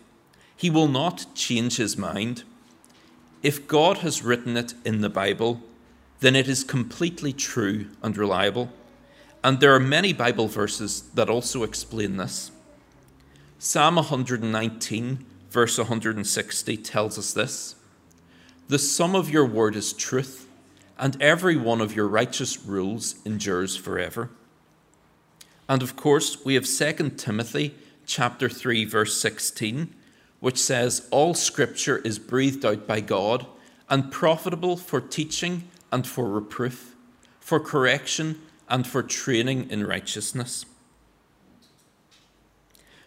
He 0.57 0.71
will 0.71 0.88
not 0.88 1.26
change 1.35 1.76
his 1.76 1.99
mind. 1.99 2.42
If 3.42 3.68
God 3.68 3.99
has 3.99 4.25
written 4.25 4.57
it 4.57 4.73
in 4.87 5.02
the 5.02 5.11
Bible, 5.11 5.61
then 6.21 6.35
it 6.35 6.49
is 6.49 6.64
completely 6.64 7.35
true 7.35 7.88
and 8.02 8.16
reliable. 8.16 8.71
And 9.45 9.61
there 9.61 9.75
are 9.75 9.78
many 9.78 10.14
Bible 10.14 10.49
verses 10.49 11.02
that 11.12 11.28
also 11.28 11.64
explain 11.64 12.16
this. 12.16 12.50
Psalm 13.60 13.96
119, 13.96 15.26
verse 15.50 15.78
160, 15.78 16.76
tells 16.76 17.18
us 17.18 17.32
this 17.32 17.74
The 18.68 18.78
sum 18.78 19.16
of 19.16 19.30
your 19.30 19.44
word 19.44 19.74
is 19.74 19.92
truth, 19.92 20.48
and 20.96 21.20
every 21.20 21.56
one 21.56 21.80
of 21.80 21.96
your 21.96 22.06
righteous 22.06 22.64
rules 22.64 23.16
endures 23.24 23.76
forever. 23.76 24.30
And 25.68 25.82
of 25.82 25.96
course, 25.96 26.44
we 26.44 26.54
have 26.54 26.68
2 26.68 27.10
Timothy 27.16 27.74
chapter 28.06 28.48
3 28.48 28.84
verse 28.84 29.20
16, 29.20 29.92
which 30.38 30.58
says 30.58 31.08
all 31.10 31.34
scripture 31.34 31.98
is 31.98 32.20
breathed 32.20 32.64
out 32.64 32.86
by 32.86 33.00
God 33.00 33.44
and 33.90 34.12
profitable 34.12 34.76
for 34.76 35.00
teaching 35.00 35.64
and 35.90 36.06
for 36.06 36.30
reproof, 36.30 36.94
for 37.40 37.58
correction 37.58 38.40
and 38.68 38.86
for 38.86 39.02
training 39.02 39.68
in 39.68 39.84
righteousness. 39.84 40.64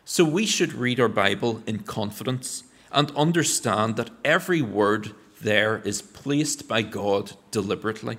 So 0.05 0.25
we 0.25 0.45
should 0.45 0.73
read 0.73 0.99
our 0.99 1.07
Bible 1.07 1.63
in 1.65 1.79
confidence 1.79 2.63
and 2.91 3.11
understand 3.11 3.95
that 3.95 4.09
every 4.25 4.61
word 4.61 5.11
there 5.41 5.81
is 5.85 6.01
placed 6.01 6.67
by 6.67 6.81
God 6.81 7.33
deliberately. 7.51 8.17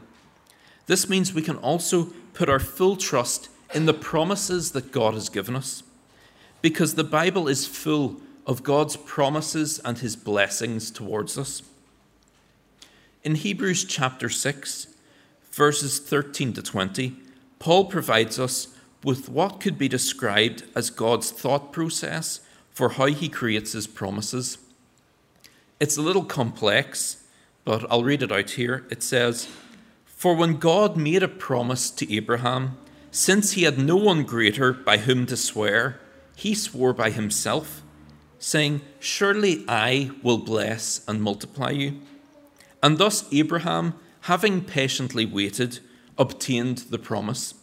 This 0.86 1.08
means 1.08 1.32
we 1.32 1.42
can 1.42 1.56
also 1.56 2.10
put 2.32 2.48
our 2.48 2.58
full 2.58 2.96
trust 2.96 3.48
in 3.74 3.86
the 3.86 3.94
promises 3.94 4.72
that 4.72 4.92
God 4.92 5.14
has 5.14 5.28
given 5.28 5.54
us, 5.54 5.82
because 6.60 6.94
the 6.94 7.04
Bible 7.04 7.48
is 7.48 7.66
full 7.66 8.20
of 8.46 8.62
God's 8.62 8.96
promises 8.96 9.78
and 9.84 9.98
his 9.98 10.16
blessings 10.16 10.90
towards 10.90 11.38
us. 11.38 11.62
In 13.22 13.36
Hebrews 13.36 13.84
chapter 13.84 14.28
6, 14.28 14.88
verses 15.50 15.98
13 16.00 16.52
to 16.54 16.62
20, 16.62 17.14
Paul 17.58 17.84
provides 17.84 18.38
us 18.38 18.68
with 19.04 19.28
what 19.28 19.60
could 19.60 19.78
be 19.78 19.88
described 19.88 20.64
as 20.74 20.90
God's 20.90 21.30
thought 21.30 21.72
process 21.72 22.40
for 22.70 22.90
how 22.90 23.06
he 23.06 23.28
creates 23.28 23.72
his 23.72 23.86
promises. 23.86 24.58
It's 25.80 25.96
a 25.96 26.02
little 26.02 26.24
complex, 26.24 27.24
but 27.64 27.84
I'll 27.90 28.04
read 28.04 28.22
it 28.22 28.32
out 28.32 28.50
here. 28.50 28.86
It 28.90 29.02
says, 29.02 29.48
For 30.06 30.34
when 30.34 30.56
God 30.56 30.96
made 30.96 31.22
a 31.22 31.28
promise 31.28 31.90
to 31.90 32.14
Abraham, 32.14 32.78
since 33.10 33.52
he 33.52 33.64
had 33.64 33.78
no 33.78 33.96
one 33.96 34.22
greater 34.22 34.72
by 34.72 34.98
whom 34.98 35.26
to 35.26 35.36
swear, 35.36 36.00
he 36.34 36.54
swore 36.54 36.94
by 36.94 37.10
himself, 37.10 37.82
saying, 38.38 38.80
Surely 39.00 39.64
I 39.68 40.12
will 40.22 40.38
bless 40.38 41.04
and 41.06 41.20
multiply 41.20 41.70
you. 41.70 42.00
And 42.82 42.98
thus 42.98 43.28
Abraham, 43.32 43.94
having 44.22 44.62
patiently 44.62 45.26
waited, 45.26 45.80
obtained 46.16 46.78
the 46.90 46.98
promise. 46.98 47.54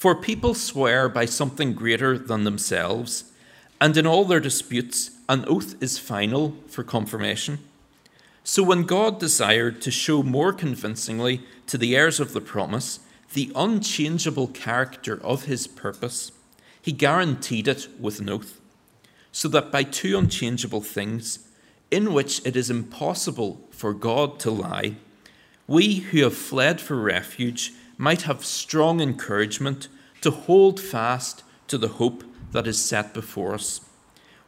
For 0.00 0.14
people 0.14 0.54
swear 0.54 1.10
by 1.10 1.26
something 1.26 1.74
greater 1.74 2.16
than 2.16 2.44
themselves, 2.44 3.24
and 3.78 3.94
in 3.98 4.06
all 4.06 4.24
their 4.24 4.40
disputes, 4.40 5.10
an 5.28 5.44
oath 5.46 5.74
is 5.82 5.98
final 5.98 6.56
for 6.68 6.82
confirmation. 6.82 7.58
So 8.42 8.62
when 8.62 8.84
God 8.84 9.20
desired 9.20 9.82
to 9.82 9.90
show 9.90 10.22
more 10.22 10.54
convincingly 10.54 11.42
to 11.66 11.76
the 11.76 11.94
heirs 11.94 12.18
of 12.18 12.32
the 12.32 12.40
promise 12.40 13.00
the 13.34 13.52
unchangeable 13.54 14.48
character 14.48 15.20
of 15.22 15.44
his 15.44 15.66
purpose, 15.66 16.32
he 16.80 16.92
guaranteed 16.92 17.68
it 17.68 17.86
with 18.00 18.20
an 18.20 18.30
oath, 18.30 18.58
so 19.32 19.48
that 19.48 19.70
by 19.70 19.82
two 19.82 20.16
unchangeable 20.16 20.80
things, 20.80 21.40
in 21.90 22.14
which 22.14 22.40
it 22.46 22.56
is 22.56 22.70
impossible 22.70 23.60
for 23.70 23.92
God 23.92 24.38
to 24.38 24.50
lie, 24.50 24.96
we 25.66 25.96
who 25.96 26.22
have 26.22 26.34
fled 26.34 26.80
for 26.80 26.96
refuge 26.96 27.74
might 28.00 28.22
have 28.22 28.42
strong 28.42 28.98
encouragement 28.98 29.86
to 30.22 30.30
hold 30.30 30.80
fast 30.80 31.42
to 31.68 31.76
the 31.76 31.88
hope 32.00 32.24
that 32.50 32.66
is 32.66 32.82
set 32.82 33.12
before 33.12 33.52
us. 33.52 33.82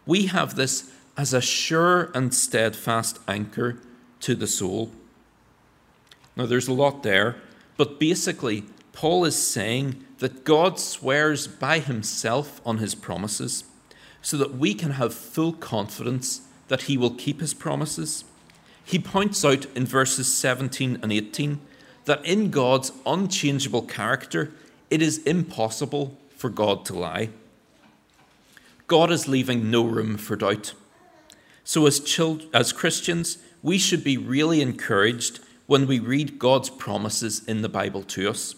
We 0.07 0.29
have 0.29 0.55
this 0.55 0.91
as 1.19 1.35
a 1.35 1.43
sure 1.43 2.11
and 2.15 2.33
steadfast 2.33 3.19
anchor 3.29 3.79
to 4.21 4.35
the 4.35 4.47
soul. 4.47 4.91
Now, 6.35 6.47
there's 6.47 6.67
a 6.67 6.73
lot 6.73 7.03
there, 7.03 7.37
but 7.77 8.01
basically, 8.01 8.65
Paul 8.95 9.27
is 9.27 9.37
saying 9.37 10.03
that 10.21 10.45
God 10.45 10.81
swears 10.81 11.47
by 11.47 11.81
himself 11.81 12.59
on 12.65 12.79
his 12.79 12.95
promises 12.95 13.65
so 14.23 14.39
that 14.39 14.55
we 14.55 14.73
can 14.73 14.93
have 14.93 15.13
full 15.13 15.53
confidence 15.53 16.41
that 16.69 16.83
he 16.83 16.97
will 16.97 17.11
keep 17.11 17.43
his 17.43 17.53
promises. 17.53 18.25
He 18.83 18.99
points 18.99 19.45
out 19.45 19.67
in 19.77 19.85
verses 19.85 20.33
17 20.33 21.01
and 21.03 21.13
18 21.13 21.61
that 22.05 22.25
in 22.25 22.51
God's 22.51 22.93
unchangeable 23.07 23.83
character, 23.83 24.53
it 24.91 25.03
is 25.03 25.19
impossible 25.19 26.19
for 26.37 26.51
God 26.51 26.85
to 26.87 26.95
lie. 26.95 27.31
God 28.87 29.11
is 29.11 29.29
leaving 29.29 29.71
no 29.71 29.85
room 29.85 30.17
for 30.17 30.37
doubt. 30.37 30.75
So, 31.65 31.87
as, 31.87 32.01
children, 32.01 32.51
as 32.53 32.73
Christians, 32.73 33.39
we 33.63 33.79
should 33.79 34.03
be 34.03 34.19
really 34.19 34.61
encouraged 34.61 35.41
when 35.67 35.87
we 35.87 36.01
read 36.01 36.39
God's 36.39 36.69
promises 36.69 37.47
in 37.47 37.63
the 37.63 37.69
Bible 37.69 38.03
to 38.03 38.29
us, 38.29 38.55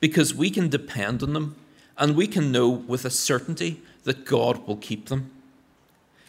because 0.00 0.34
we 0.34 0.48
can 0.48 0.68
depend 0.68 1.22
on 1.22 1.32
them 1.32 1.56
and 1.98 2.14
we 2.14 2.26
can 2.26 2.52
know 2.52 2.68
with 2.68 3.04
a 3.04 3.10
certainty 3.10 3.82
that 4.04 4.24
God 4.24 4.66
will 4.66 4.76
keep 4.76 5.06
them. 5.08 5.30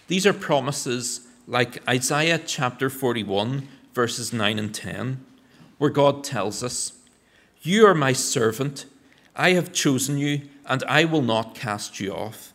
These 0.08 0.26
are 0.26 0.34
promises 0.34 1.22
like 1.48 1.88
Isaiah 1.88 2.40
chapter 2.40 2.90
41, 2.90 3.68
verses 3.94 4.34
9 4.34 4.60
and 4.60 4.74
10, 4.74 5.24
where 5.77 5.89
God 5.89 6.24
tells 6.24 6.63
us, 6.63 6.93
You 7.62 7.86
are 7.86 7.96
my 7.96 8.13
servant, 8.13 8.86
I 9.36 9.51
have 9.51 9.74
chosen 9.74 10.17
you, 10.17 10.41
and 10.65 10.84
I 10.86 11.06
will 11.06 11.21
not 11.21 11.56
cast 11.56 11.99
you 11.99 12.13
off. 12.13 12.54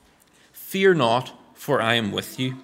Fear 0.53 0.95
not, 0.95 1.33
for 1.55 1.81
I 1.81 1.95
am 1.95 2.13
with 2.13 2.39
you. 2.41 2.57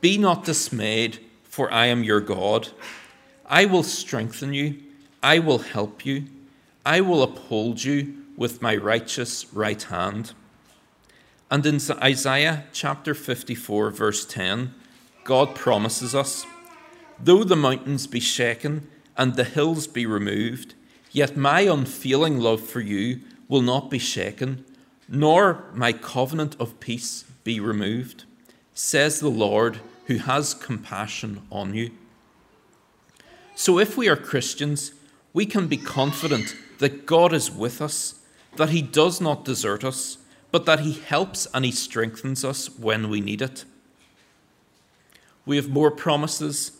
Be 0.00 0.18
not 0.18 0.44
dismayed, 0.44 1.20
for 1.44 1.72
I 1.72 1.86
am 1.86 2.02
your 2.02 2.20
God. 2.20 2.68
I 3.46 3.64
will 3.64 3.82
strengthen 3.82 4.54
you, 4.54 4.80
I 5.22 5.38
will 5.38 5.58
help 5.58 6.04
you, 6.04 6.24
I 6.84 7.00
will 7.00 7.22
uphold 7.22 7.84
you 7.84 8.24
with 8.36 8.60
my 8.60 8.76
righteous 8.76 9.52
right 9.52 9.82
hand. 9.82 10.32
And 11.50 11.64
in 11.64 11.78
Isaiah 12.02 12.64
chapter 12.72 13.14
54, 13.14 13.90
verse 13.90 14.26
10, 14.26 14.74
God 15.22 15.54
promises 15.54 16.14
us 16.14 16.44
Though 17.20 17.44
the 17.44 17.56
mountains 17.56 18.06
be 18.06 18.20
shaken 18.20 18.88
and 19.16 19.34
the 19.34 19.44
hills 19.44 19.86
be 19.86 20.06
removed, 20.06 20.74
yet 21.12 21.36
my 21.36 21.60
unfailing 21.60 22.38
love 22.38 22.60
for 22.60 22.80
you 22.80 23.20
will 23.48 23.62
not 23.62 23.90
be 23.90 23.98
shaken, 23.98 24.64
nor 25.08 25.64
my 25.74 25.92
covenant 25.92 26.56
of 26.58 26.80
peace 26.80 27.24
be 27.44 27.60
removed, 27.60 28.24
says 28.74 29.20
the 29.20 29.28
Lord 29.28 29.80
who 30.06 30.16
has 30.18 30.54
compassion 30.54 31.42
on 31.50 31.74
you. 31.74 31.90
So, 33.54 33.78
if 33.78 33.96
we 33.96 34.08
are 34.08 34.16
Christians, 34.16 34.92
we 35.32 35.46
can 35.46 35.68
be 35.68 35.76
confident 35.76 36.56
that 36.78 37.06
God 37.06 37.32
is 37.32 37.50
with 37.50 37.80
us, 37.80 38.20
that 38.56 38.70
He 38.70 38.82
does 38.82 39.20
not 39.20 39.44
desert 39.44 39.84
us, 39.84 40.18
but 40.50 40.66
that 40.66 40.80
He 40.80 40.92
helps 40.92 41.46
and 41.54 41.64
He 41.64 41.70
strengthens 41.70 42.44
us 42.44 42.68
when 42.78 43.08
we 43.08 43.20
need 43.20 43.42
it. 43.42 43.64
We 45.46 45.56
have 45.56 45.68
more 45.68 45.90
promises. 45.90 46.72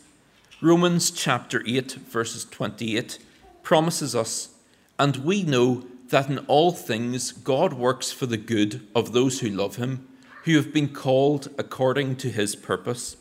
Romans 0.61 1.11
chapter 1.11 1.63
8, 1.65 1.93
verses 1.93 2.45
28 2.45 3.19
promises 3.61 4.15
us, 4.15 4.49
and 4.97 5.17
we 5.17 5.43
know 5.43 5.83
that 6.09 6.29
in 6.29 6.39
all 6.47 6.71
things 6.71 7.31
God 7.31 7.73
works 7.73 8.11
for 8.11 8.25
the 8.25 8.37
good 8.37 8.87
of 8.95 9.11
those 9.11 9.39
who 9.39 9.49
love 9.49 9.75
Him 9.75 10.07
who 10.45 10.55
have 10.55 10.71
been 10.71 10.89
called 10.89 11.49
according 11.57 12.15
to 12.15 12.29
his 12.29 12.55
purpose. 12.55 13.17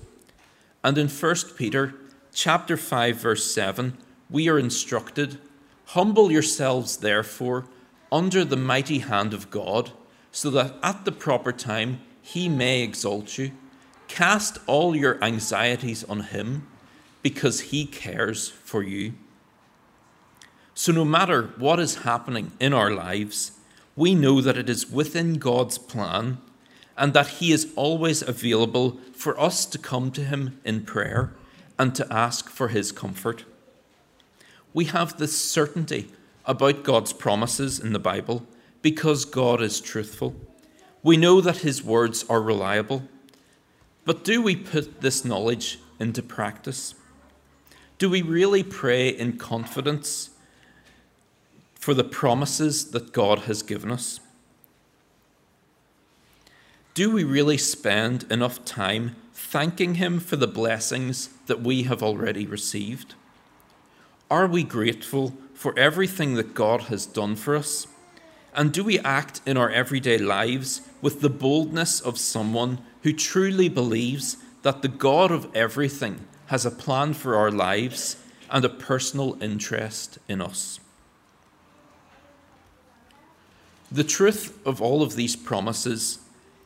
And 0.85 0.97
in 0.99 1.09
1 1.09 1.35
Peter 1.57 1.95
chapter 2.35 2.77
5 2.77 3.17
verse 3.17 3.51
7, 3.51 3.97
we 4.29 4.49
are 4.49 4.59
instructed, 4.59 5.39
humble 5.87 6.31
yourselves 6.31 6.99
therefore 6.99 7.65
under 8.13 8.45
the 8.45 8.59
mighty 8.59 8.99
hand 8.99 9.33
of 9.33 9.51
God, 9.51 9.93
so 10.33 10.51
that 10.51 10.75
at 10.83 11.07
the 11.07 11.13
proper 11.13 11.51
time 11.51 12.01
he 12.21 12.49
may 12.49 12.83
exalt 12.83 13.39
you. 13.39 13.53
Cast 14.07 14.59
all 14.67 14.95
your 14.95 15.23
anxieties 15.25 16.05
on 16.05 16.21
him, 16.21 16.67
because 17.25 17.73
he 17.73 17.87
cares 17.87 18.51
for 18.51 18.83
you. 18.83 19.15
So, 20.75 20.93
no 20.93 21.05
matter 21.05 21.55
what 21.57 21.81
is 21.81 22.03
happening 22.03 22.53
in 22.61 22.75
our 22.75 22.91
lives, 22.91 23.53
we 23.97 24.15
know 24.15 24.43
that 24.43 24.59
it 24.59 24.69
is 24.69 24.91
within 24.91 25.39
God's 25.39 25.79
plan 25.79 26.39
and 26.99 27.15
that 27.15 27.39
He 27.39 27.51
is 27.51 27.73
always 27.77 28.21
available 28.21 28.99
for 29.15 29.41
us 29.41 29.65
to 29.67 29.79
come 29.79 30.11
to 30.13 30.25
Him 30.25 30.61
in 30.65 30.85
prayer 30.85 31.33
and 31.79 31.95
to 31.95 32.13
ask 32.13 32.51
for 32.51 32.69
His 32.69 32.93
comfort. 32.93 33.45
We 34.75 34.87
have 34.87 35.17
this 35.17 35.39
certainty 35.39 36.11
about 36.45 36.83
God's 36.83 37.15
promises 37.15 37.81
in 37.81 37.95
the 37.95 37.99
Bible 37.99 38.47
because 38.83 39.25
God 39.25 39.63
is 39.63 39.81
truthful. 39.81 40.35
We 41.03 41.17
know 41.17 41.41
that 41.41 41.59
His 41.59 41.83
words 41.83 42.25
are 42.29 42.43
reliable. 42.43 43.05
But 44.05 44.25
do 44.25 44.43
we 44.43 44.57
put 44.57 45.01
this 45.01 45.25
knowledge 45.25 45.79
into 45.99 46.23
practice? 46.23 46.95
Do 48.05 48.11
we 48.11 48.21
really 48.21 48.63
pray 48.63 49.09
in 49.09 49.39
confidence 49.39 50.29
for 51.75 51.95
the 51.95 52.05
promises 52.05 52.91
that 52.91 53.15
God 53.15 53.39
has 53.49 53.63
given 53.63 53.91
us? 53.91 54.21
do 56.95 57.11
we 57.11 57.25
really 57.25 57.57
spend 57.59 58.25
enough 58.31 58.65
time 58.65 59.17
thanking 59.33 59.95
Him 59.95 60.21
for 60.21 60.37
the 60.37 60.47
blessings 60.47 61.31
that 61.47 61.63
we 61.63 61.85
have 61.85 62.03
already 62.03 62.47
received? 62.47 63.15
Are 64.31 64.47
we 64.47 64.63
grateful 64.63 65.35
for 65.55 65.77
everything 65.79 66.35
that 66.35 66.55
God 66.55 66.83
has 66.83 67.07
done 67.07 67.37
for 67.37 67.57
us? 67.57 67.87
And 68.55 68.71
do 68.71 68.85
we 68.85 69.01
act 69.01 69.41
in 69.45 69.57
our 69.57 69.71
everyday 69.71 70.19
lives 70.19 70.83
with 71.03 71.21
the 71.21 71.31
boldness 71.31 72.01
of 72.01 72.19
someone 72.19 72.79
who 73.03 73.13
truly 73.15 73.69
believes 73.69 74.37
that 74.63 74.83
the 74.83 74.89
God 74.89 75.33
of 75.33 75.49
everything 75.55 76.29
has 76.47 76.67
a 76.67 76.71
plan 76.71 77.15
for 77.15 77.37
our 77.37 77.51
lives 77.51 78.17
and 78.51 78.65
a 78.65 78.69
personal 78.69 79.37
interest 79.43 80.19
in 80.29 80.41
us? 80.41 80.81
The 83.91 84.05
truth 84.05 84.59
of 84.67 84.83
all 84.83 85.03
of 85.03 85.15
these 85.15 85.37
promises 85.37 86.19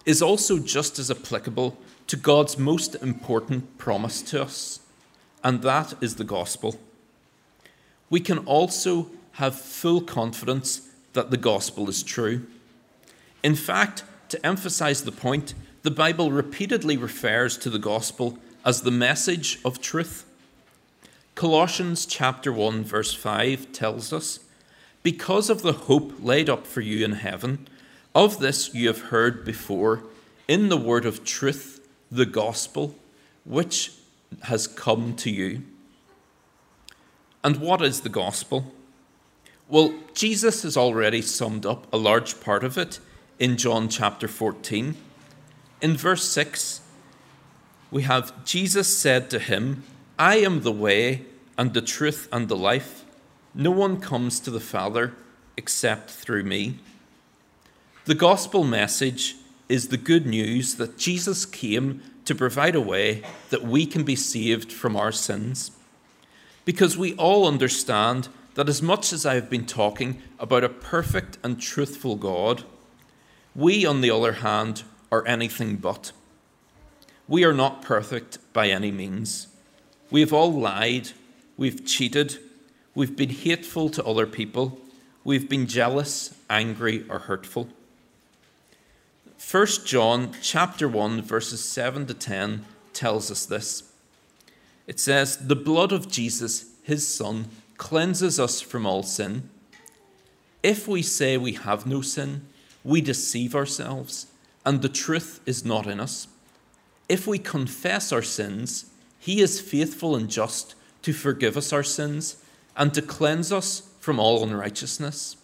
is 0.06 0.22
also 0.22 0.58
just 0.58 0.98
as 0.98 1.10
applicable 1.10 1.76
to 2.06 2.16
God's 2.16 2.56
most 2.56 2.94
important 2.94 3.76
promise 3.76 4.22
to 4.22 4.42
us, 4.42 4.80
and 5.44 5.60
that 5.62 5.94
is 6.00 6.16
the 6.16 6.24
gospel. 6.24 6.80
We 8.08 8.20
can 8.20 8.38
also 8.38 9.10
have 9.32 9.60
full 9.60 10.00
confidence 10.00 10.88
that 11.12 11.30
the 11.30 11.36
gospel 11.36 11.88
is 11.88 12.02
true. 12.02 12.46
In 13.42 13.54
fact, 13.54 14.04
to 14.30 14.46
emphasize 14.46 15.04
the 15.04 15.12
point, 15.12 15.54
the 15.82 15.90
Bible 15.90 16.32
repeatedly 16.32 16.96
refers 16.96 17.58
to 17.58 17.70
the 17.70 17.78
gospel 17.78 18.38
as 18.64 18.82
the 18.82 18.90
message 18.90 19.58
of 19.64 19.80
truth. 19.80 20.24
Colossians 21.34 22.04
chapter 22.04 22.52
1 22.52 22.84
verse 22.84 23.14
5 23.14 23.72
tells 23.72 24.12
us, 24.12 24.40
"Because 25.02 25.48
of 25.48 25.62
the 25.62 25.72
hope 25.72 26.14
laid 26.20 26.50
up 26.50 26.66
for 26.66 26.80
you 26.80 27.04
in 27.04 27.12
heaven, 27.12 27.68
of 28.14 28.40
this 28.40 28.74
you 28.74 28.88
have 28.88 29.10
heard 29.12 29.44
before 29.44 30.02
in 30.48 30.68
the 30.68 30.76
word 30.76 31.06
of 31.06 31.24
truth, 31.24 31.80
the 32.10 32.26
gospel, 32.26 32.98
which 33.44 33.92
has 34.42 34.66
come 34.66 35.14
to 35.16 35.30
you." 35.30 35.62
And 37.44 37.60
what 37.60 37.80
is 37.82 38.00
the 38.00 38.08
gospel? 38.08 38.74
Well, 39.68 39.94
Jesus 40.14 40.62
has 40.62 40.76
already 40.76 41.22
summed 41.22 41.64
up 41.64 41.86
a 41.92 41.96
large 41.96 42.40
part 42.40 42.64
of 42.64 42.76
it 42.76 42.98
in 43.38 43.56
John 43.56 43.88
chapter 43.88 44.26
14. 44.26 44.96
In 45.80 45.96
verse 45.96 46.24
6, 46.24 46.80
we 47.90 48.02
have 48.02 48.44
Jesus 48.44 48.96
said 48.96 49.30
to 49.30 49.38
him, 49.38 49.84
I 50.18 50.36
am 50.36 50.62
the 50.62 50.72
way 50.72 51.24
and 51.56 51.74
the 51.74 51.82
truth 51.82 52.28
and 52.32 52.48
the 52.48 52.56
life. 52.56 53.04
No 53.54 53.70
one 53.70 54.00
comes 54.00 54.40
to 54.40 54.50
the 54.50 54.60
Father 54.60 55.14
except 55.56 56.10
through 56.10 56.44
me. 56.44 56.78
The 58.04 58.14
gospel 58.14 58.64
message 58.64 59.36
is 59.68 59.88
the 59.88 59.96
good 59.96 60.26
news 60.26 60.76
that 60.76 60.96
Jesus 60.96 61.44
came 61.44 62.02
to 62.24 62.34
provide 62.34 62.74
a 62.74 62.80
way 62.80 63.22
that 63.50 63.62
we 63.62 63.86
can 63.86 64.02
be 64.02 64.16
saved 64.16 64.72
from 64.72 64.96
our 64.96 65.12
sins. 65.12 65.70
Because 66.64 66.96
we 66.96 67.14
all 67.14 67.46
understand 67.46 68.28
that 68.54 68.68
as 68.68 68.82
much 68.82 69.12
as 69.12 69.24
I 69.24 69.34
have 69.34 69.48
been 69.48 69.66
talking 69.66 70.22
about 70.38 70.64
a 70.64 70.68
perfect 70.68 71.38
and 71.42 71.60
truthful 71.60 72.16
God, 72.16 72.64
we, 73.54 73.86
on 73.86 74.00
the 74.00 74.10
other 74.10 74.34
hand, 74.34 74.82
are 75.10 75.26
anything 75.26 75.76
but. 75.76 76.12
We 77.28 77.44
are 77.44 77.52
not 77.52 77.82
perfect 77.82 78.38
by 78.54 78.70
any 78.70 78.90
means. 78.90 79.48
We 80.10 80.20
have 80.20 80.32
all 80.32 80.50
lied, 80.50 81.10
we've 81.58 81.84
cheated, 81.84 82.38
we've 82.94 83.14
been 83.14 83.28
hateful 83.28 83.90
to 83.90 84.04
other 84.04 84.26
people, 84.26 84.80
we've 85.24 85.46
been 85.46 85.66
jealous, 85.66 86.34
angry, 86.48 87.04
or 87.06 87.18
hurtful. 87.18 87.68
1 89.50 89.66
John 89.84 90.32
chapter 90.40 90.88
1 90.88 91.20
verses 91.20 91.62
7 91.62 92.06
to 92.06 92.14
10 92.14 92.64
tells 92.94 93.30
us 93.30 93.44
this. 93.44 93.82
It 94.86 94.98
says, 94.98 95.36
"The 95.36 95.54
blood 95.54 95.92
of 95.92 96.10
Jesus, 96.10 96.64
his 96.82 97.06
son, 97.06 97.50
cleanses 97.76 98.40
us 98.40 98.62
from 98.62 98.86
all 98.86 99.02
sin. 99.02 99.50
If 100.62 100.88
we 100.88 101.02
say 101.02 101.36
we 101.36 101.52
have 101.52 101.86
no 101.86 102.00
sin, 102.00 102.46
we 102.82 103.02
deceive 103.02 103.54
ourselves, 103.54 104.28
and 104.64 104.80
the 104.80 104.88
truth 104.88 105.40
is 105.44 105.62
not 105.62 105.86
in 105.86 106.00
us." 106.00 106.26
If 107.08 107.26
we 107.26 107.38
confess 107.38 108.12
our 108.12 108.22
sins, 108.22 108.86
he 109.18 109.40
is 109.40 109.60
faithful 109.60 110.14
and 110.14 110.28
just 110.28 110.74
to 111.02 111.12
forgive 111.12 111.56
us 111.56 111.72
our 111.72 111.82
sins 111.82 112.36
and 112.76 112.92
to 112.94 113.02
cleanse 113.02 113.50
us 113.50 113.88
from 113.98 114.20
all 114.20 114.42
unrighteousness. 114.42 115.36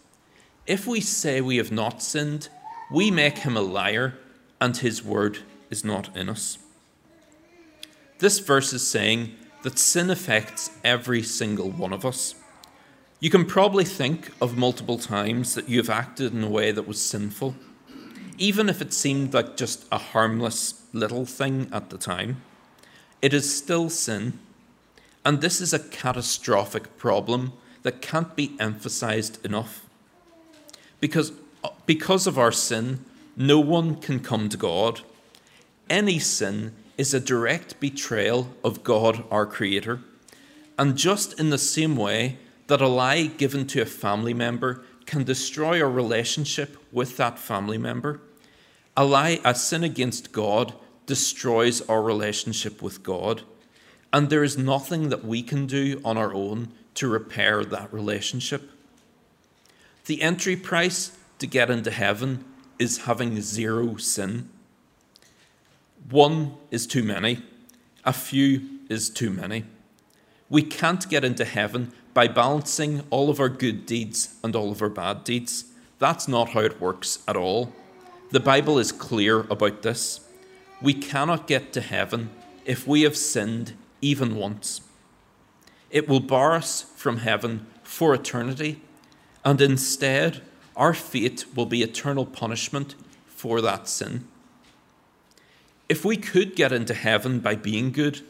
If 0.66 0.86
we 0.86 1.00
say 1.00 1.40
we 1.40 1.56
have 1.56 1.72
not 1.72 2.02
sinned, 2.02 2.48
we 2.90 3.10
make 3.10 3.38
him 3.38 3.56
a 3.56 3.62
liar, 3.62 4.18
and 4.60 4.76
his 4.76 5.02
word 5.02 5.38
is 5.70 5.84
not 5.84 6.14
in 6.16 6.28
us. 6.28 6.58
This 8.18 8.38
verse 8.38 8.72
is 8.72 8.86
saying 8.86 9.34
that 9.62 9.78
sin 9.78 10.10
affects 10.10 10.70
every 10.84 11.22
single 11.22 11.70
one 11.70 11.92
of 11.92 12.04
us. 12.04 12.34
You 13.20 13.30
can 13.30 13.46
probably 13.46 13.84
think 13.84 14.30
of 14.40 14.56
multiple 14.56 14.98
times 14.98 15.54
that 15.54 15.68
you 15.68 15.78
have 15.78 15.90
acted 15.90 16.32
in 16.32 16.44
a 16.44 16.48
way 16.48 16.72
that 16.72 16.86
was 16.86 17.00
sinful 17.00 17.54
even 18.38 18.68
if 18.68 18.80
it 18.80 18.92
seemed 18.92 19.34
like 19.34 19.56
just 19.56 19.84
a 19.90 19.98
harmless 19.98 20.82
little 20.92 21.24
thing 21.24 21.68
at 21.72 21.90
the 21.90 21.98
time, 21.98 22.42
it 23.22 23.32
is 23.32 23.56
still 23.56 23.88
sin. 23.88 24.38
And 25.24 25.40
this 25.40 25.60
is 25.60 25.72
a 25.72 25.78
catastrophic 25.78 26.98
problem 26.98 27.52
that 27.82 28.02
can't 28.02 28.34
be 28.36 28.56
emphasized 28.58 29.44
enough. 29.44 29.86
Because, 31.00 31.32
uh, 31.62 31.70
because 31.86 32.26
of 32.26 32.38
our 32.38 32.52
sin, 32.52 33.04
no 33.36 33.60
one 33.60 33.96
can 33.96 34.20
come 34.20 34.48
to 34.48 34.56
God. 34.56 35.00
Any 35.88 36.18
sin 36.18 36.74
is 36.96 37.12
a 37.12 37.20
direct 37.20 37.80
betrayal 37.80 38.48
of 38.62 38.84
God, 38.84 39.24
our 39.30 39.46
Creator. 39.46 40.00
And 40.78 40.96
just 40.96 41.38
in 41.38 41.50
the 41.50 41.58
same 41.58 41.96
way 41.96 42.38
that 42.66 42.80
a 42.80 42.88
lie 42.88 43.26
given 43.26 43.66
to 43.68 43.82
a 43.82 43.86
family 43.86 44.34
member 44.34 44.82
can 45.06 45.24
destroy 45.24 45.82
our 45.82 45.90
relationship 45.90 46.76
with 46.92 47.16
that 47.16 47.38
family 47.38 47.78
member. 47.78 48.20
A 48.96 49.04
lie, 49.04 49.40
a 49.44 49.54
sin 49.54 49.82
against 49.82 50.32
God, 50.32 50.74
destroys 51.06 51.80
our 51.82 52.02
relationship 52.02 52.80
with 52.80 53.02
God, 53.02 53.42
and 54.12 54.30
there 54.30 54.44
is 54.44 54.56
nothing 54.56 55.08
that 55.08 55.24
we 55.24 55.42
can 55.42 55.66
do 55.66 56.00
on 56.04 56.16
our 56.16 56.32
own 56.32 56.68
to 56.94 57.08
repair 57.08 57.64
that 57.64 57.92
relationship. 57.92 58.70
The 60.06 60.22
entry 60.22 60.54
price 60.54 61.16
to 61.38 61.46
get 61.46 61.70
into 61.70 61.90
heaven 61.90 62.44
is 62.78 62.98
having 62.98 63.40
zero 63.40 63.96
sin. 63.96 64.48
One 66.08 66.54
is 66.70 66.86
too 66.86 67.02
many, 67.02 67.42
a 68.04 68.12
few 68.12 68.60
is 68.88 69.10
too 69.10 69.30
many. 69.30 69.64
We 70.48 70.62
can't 70.62 71.08
get 71.08 71.24
into 71.24 71.44
heaven 71.44 71.92
by 72.12 72.28
balancing 72.28 73.02
all 73.10 73.30
of 73.30 73.40
our 73.40 73.48
good 73.48 73.86
deeds 73.86 74.36
and 74.44 74.54
all 74.54 74.70
of 74.70 74.82
our 74.82 74.88
bad 74.88 75.24
deeds. 75.24 75.64
That's 75.98 76.28
not 76.28 76.50
how 76.50 76.60
it 76.60 76.80
works 76.80 77.24
at 77.26 77.36
all. 77.36 77.72
The 78.34 78.40
Bible 78.40 78.80
is 78.80 78.90
clear 78.90 79.42
about 79.42 79.82
this. 79.82 80.18
We 80.82 80.92
cannot 80.92 81.46
get 81.46 81.72
to 81.72 81.80
heaven 81.80 82.30
if 82.64 82.84
we 82.84 83.02
have 83.02 83.16
sinned 83.16 83.74
even 84.00 84.34
once. 84.34 84.80
It 85.88 86.08
will 86.08 86.18
bar 86.18 86.56
us 86.56 86.82
from 86.96 87.18
heaven 87.18 87.68
for 87.84 88.12
eternity, 88.12 88.80
and 89.44 89.60
instead, 89.60 90.42
our 90.74 90.94
fate 90.94 91.44
will 91.54 91.66
be 91.66 91.84
eternal 91.84 92.26
punishment 92.26 92.96
for 93.24 93.60
that 93.60 93.86
sin. 93.86 94.26
If 95.88 96.04
we 96.04 96.16
could 96.16 96.56
get 96.56 96.72
into 96.72 96.92
heaven 96.92 97.38
by 97.38 97.54
being 97.54 97.92
good, 97.92 98.22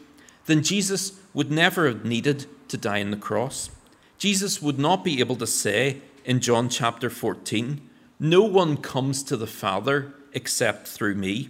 then 0.45 0.61
Jesus 0.61 1.13
would 1.33 1.49
never 1.49 1.87
have 1.87 2.05
needed 2.05 2.45
to 2.67 2.77
die 2.77 3.01
on 3.01 3.09
the 3.09 3.17
cross. 3.17 3.71
Jesus 4.19 4.61
would 4.61 4.77
not 4.77 5.03
be 5.03 5.19
able 5.19 5.37
to 5.37 5.47
say 5.47 6.01
in 6.23 6.41
John 6.41 6.69
chapter 6.69 7.09
14, 7.09 7.81
No 8.19 8.41
one 8.41 8.77
comes 8.77 9.23
to 9.23 9.37
the 9.37 9.47
Father 9.47 10.13
except 10.33 10.87
through 10.87 11.15
me, 11.15 11.49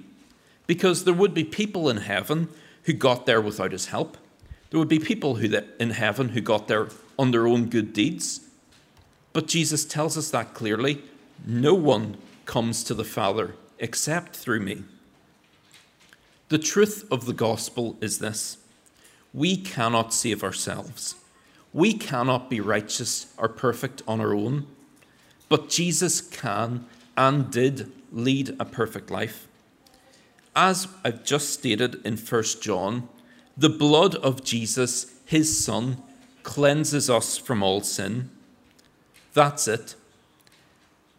because 0.68 1.04
there 1.04 1.14
would 1.14 1.34
be 1.34 1.44
people 1.44 1.90
in 1.90 1.98
heaven 1.98 2.50
who 2.84 2.94
got 2.94 3.26
there 3.26 3.42
without 3.42 3.72
his 3.72 3.88
help. 3.88 4.18
There 4.70 4.80
would 4.80 4.90
be 4.90 5.00
people 5.00 5.36
who 5.36 5.60
in 5.80 5.92
heaven 5.92 6.30
who 6.30 6.42
got 6.42 6.68
there 6.68 6.88
on 7.18 7.32
their 7.32 7.48
own 7.48 7.68
good 7.68 7.94
deeds. 7.94 8.42
But 9.34 9.48
Jesus 9.48 9.86
tells 9.86 10.18
us 10.18 10.32
that 10.32 10.54
clearly 10.54 11.02
no 11.46 11.74
one 11.74 12.18
comes 12.46 12.84
to 12.86 12.94
the 12.94 13.04
Father 13.04 13.56
except 13.80 14.36
through 14.36 14.62
me. 14.62 14.84
The 16.50 16.58
truth 16.58 17.06
of 17.12 17.26
the 17.26 17.34
gospel 17.34 17.98
is 18.02 18.20
this 18.20 18.58
we 19.34 19.58
cannot 19.58 20.14
save 20.14 20.44
ourselves. 20.44 21.16
We 21.74 21.94
cannot 21.94 22.50
be 22.50 22.62
righteous 22.62 23.34
or 23.38 23.50
perfect 23.50 24.02
on 24.08 24.22
our 24.22 24.34
own, 24.34 24.68
but 25.50 25.70
Jesus 25.70 26.22
can 26.22 26.86
and 27.18 27.52
did 27.52 27.92
lead 28.12 28.56
a 28.60 28.66
perfect 28.66 29.12
life. 29.12 29.48
As 30.56 30.88
I've 31.04 31.24
just 31.24 31.50
stated 31.50 31.96
in 32.06 32.18
1 32.18 32.44
John, 32.62 33.10
the 33.58 33.70
blood 33.70 34.16
of 34.16 34.44
Jesus, 34.44 35.14
his 35.26 35.64
Son, 35.64 36.02
cleanses 36.44 37.10
us 37.10 37.38
from 37.38 37.64
all 37.64 37.82
sin. 37.82 38.30
That's 39.34 39.68
it. 39.68 39.96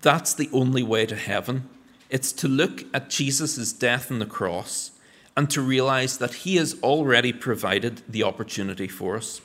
That's 0.02 0.32
the 0.34 0.48
only 0.52 0.82
way 0.82 1.04
to 1.06 1.16
heaven. 1.16 1.68
It's 2.08 2.32
to 2.32 2.48
look 2.48 2.84
at 2.94 3.10
Jesus' 3.10 3.72
death 3.72 4.10
on 4.10 4.20
the 4.20 4.26
cross 4.26 4.92
and 5.36 5.50
to 5.50 5.60
realize 5.60 6.18
that 6.18 6.34
he 6.34 6.56
has 6.56 6.80
already 6.82 7.32
provided 7.32 8.02
the 8.08 8.22
opportunity 8.22 8.88
for 8.88 9.16
us. 9.16 9.40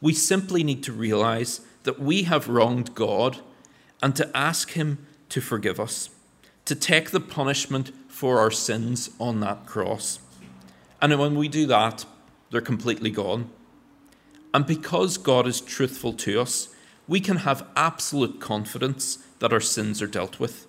We 0.00 0.14
simply 0.14 0.64
need 0.64 0.82
to 0.84 0.92
realize 0.92 1.60
that 1.82 1.98
we 1.98 2.22
have 2.22 2.48
wronged 2.48 2.94
God 2.94 3.40
and 4.02 4.16
to 4.16 4.36
ask 4.36 4.72
Him 4.72 5.06
to 5.30 5.40
forgive 5.40 5.78
us, 5.78 6.10
to 6.64 6.74
take 6.74 7.10
the 7.10 7.20
punishment 7.20 7.92
for 8.08 8.38
our 8.38 8.50
sins 8.50 9.10
on 9.18 9.40
that 9.40 9.66
cross. 9.66 10.18
And 11.00 11.18
when 11.18 11.34
we 11.36 11.48
do 11.48 11.66
that, 11.66 12.04
they're 12.50 12.60
completely 12.60 13.10
gone. 13.10 13.50
And 14.52 14.66
because 14.66 15.16
God 15.16 15.46
is 15.46 15.60
truthful 15.60 16.12
to 16.14 16.40
us, 16.40 16.68
we 17.06 17.20
can 17.20 17.38
have 17.38 17.66
absolute 17.76 18.40
confidence 18.40 19.18
that 19.38 19.52
our 19.52 19.60
sins 19.60 20.02
are 20.02 20.06
dealt 20.06 20.38
with. 20.38 20.66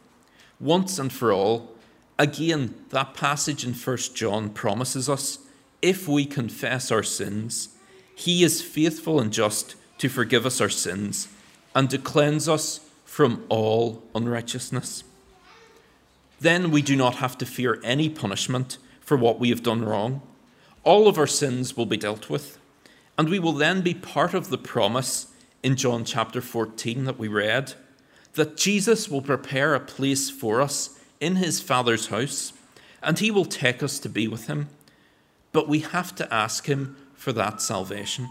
Once 0.59 0.99
and 0.99 1.11
for 1.11 1.31
all, 1.31 1.71
again, 2.17 2.75
that 2.89 3.13
passage 3.13 3.65
in 3.65 3.73
1 3.73 3.97
John 4.13 4.49
promises 4.49 5.09
us 5.09 5.39
if 5.81 6.07
we 6.07 6.25
confess 6.25 6.91
our 6.91 7.03
sins, 7.03 7.69
he 8.15 8.43
is 8.43 8.61
faithful 8.61 9.19
and 9.19 9.33
just 9.33 9.75
to 9.97 10.09
forgive 10.09 10.45
us 10.45 10.61
our 10.61 10.69
sins 10.69 11.27
and 11.73 11.89
to 11.89 11.97
cleanse 11.97 12.47
us 12.47 12.90
from 13.11 13.43
all 13.49 14.01
unrighteousness. 14.15 15.03
Then 16.39 16.71
we 16.71 16.81
do 16.81 16.95
not 16.95 17.15
have 17.15 17.37
to 17.39 17.45
fear 17.45 17.77
any 17.83 18.07
punishment 18.07 18.77
for 19.01 19.17
what 19.17 19.37
we 19.37 19.49
have 19.49 19.61
done 19.61 19.83
wrong. 19.83 20.21
All 20.85 21.09
of 21.09 21.17
our 21.17 21.27
sins 21.27 21.75
will 21.75 21.85
be 21.85 21.97
dealt 21.97 22.29
with, 22.29 22.57
And 23.17 23.27
we 23.27 23.37
will 23.37 23.51
then 23.51 23.81
be 23.81 23.93
part 23.93 24.33
of 24.33 24.47
the 24.47 24.57
promise 24.57 25.27
in 25.61 25.75
John 25.75 26.05
chapter 26.05 26.39
14 26.39 27.03
that 27.03 27.19
we 27.19 27.27
read 27.27 27.73
that 28.35 28.55
Jesus 28.55 29.09
will 29.09 29.21
prepare 29.21 29.75
a 29.75 29.81
place 29.81 30.29
for 30.29 30.61
us 30.61 30.97
in 31.19 31.35
his 31.35 31.59
Father's 31.59 32.07
house, 32.07 32.53
and 33.03 33.19
he 33.19 33.29
will 33.29 33.43
take 33.43 33.83
us 33.83 33.99
to 33.99 34.07
be 34.07 34.25
with 34.25 34.47
him. 34.47 34.69
But 35.51 35.67
we 35.67 35.79
have 35.79 36.15
to 36.15 36.33
ask 36.33 36.67
him 36.67 36.95
for 37.13 37.33
that 37.33 37.61
salvation. 37.61 38.29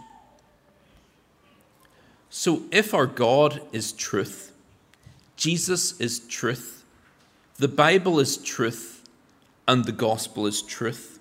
So, 2.31 2.63
if 2.73 2.95
our 2.95 3.07
God 3.07 3.61
is 3.73 3.93
truth, 3.93 4.50
Jesus 5.41 5.99
is 5.99 6.19
truth, 6.19 6.85
the 7.57 7.67
Bible 7.67 8.21
is 8.21 8.37
truth, 8.37 9.09
and 9.67 9.87
the 9.87 9.91
gospel 9.91 10.47
is 10.47 10.61
truth, 10.61 11.19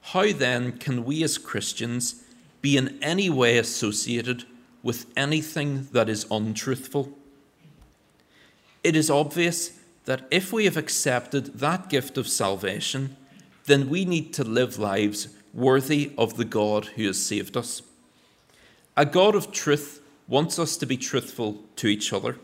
how 0.00 0.32
then 0.32 0.78
can 0.78 1.04
we 1.04 1.22
as 1.22 1.36
Christians 1.36 2.24
be 2.62 2.78
in 2.78 2.98
any 3.02 3.28
way 3.28 3.58
associated 3.58 4.44
with 4.82 5.04
anything 5.14 5.88
that 5.92 6.08
is 6.08 6.24
untruthful? 6.30 7.12
It 8.82 8.96
is 8.96 9.10
obvious 9.10 9.78
that 10.06 10.26
if 10.30 10.50
we 10.50 10.64
have 10.64 10.78
accepted 10.78 11.58
that 11.58 11.90
gift 11.90 12.16
of 12.16 12.26
salvation, 12.26 13.18
then 13.66 13.90
we 13.90 14.06
need 14.06 14.32
to 14.32 14.42
live 14.42 14.78
lives 14.78 15.28
worthy 15.52 16.12
of 16.16 16.38
the 16.38 16.46
God 16.46 16.86
who 16.96 17.06
has 17.08 17.22
saved 17.22 17.58
us. 17.58 17.82
A 18.96 19.04
God 19.04 19.34
of 19.34 19.52
truth 19.52 20.00
wants 20.28 20.58
us 20.58 20.78
to 20.78 20.86
be 20.86 20.96
truthful 20.96 21.62
to 21.76 21.88
each 21.88 22.14
other. 22.14 22.38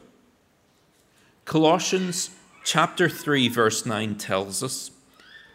Colossians 1.49 2.29
chapter 2.63 3.09
3 3.09 3.49
verse 3.49 3.87
9 3.87 4.17
tells 4.17 4.63
us, 4.63 4.91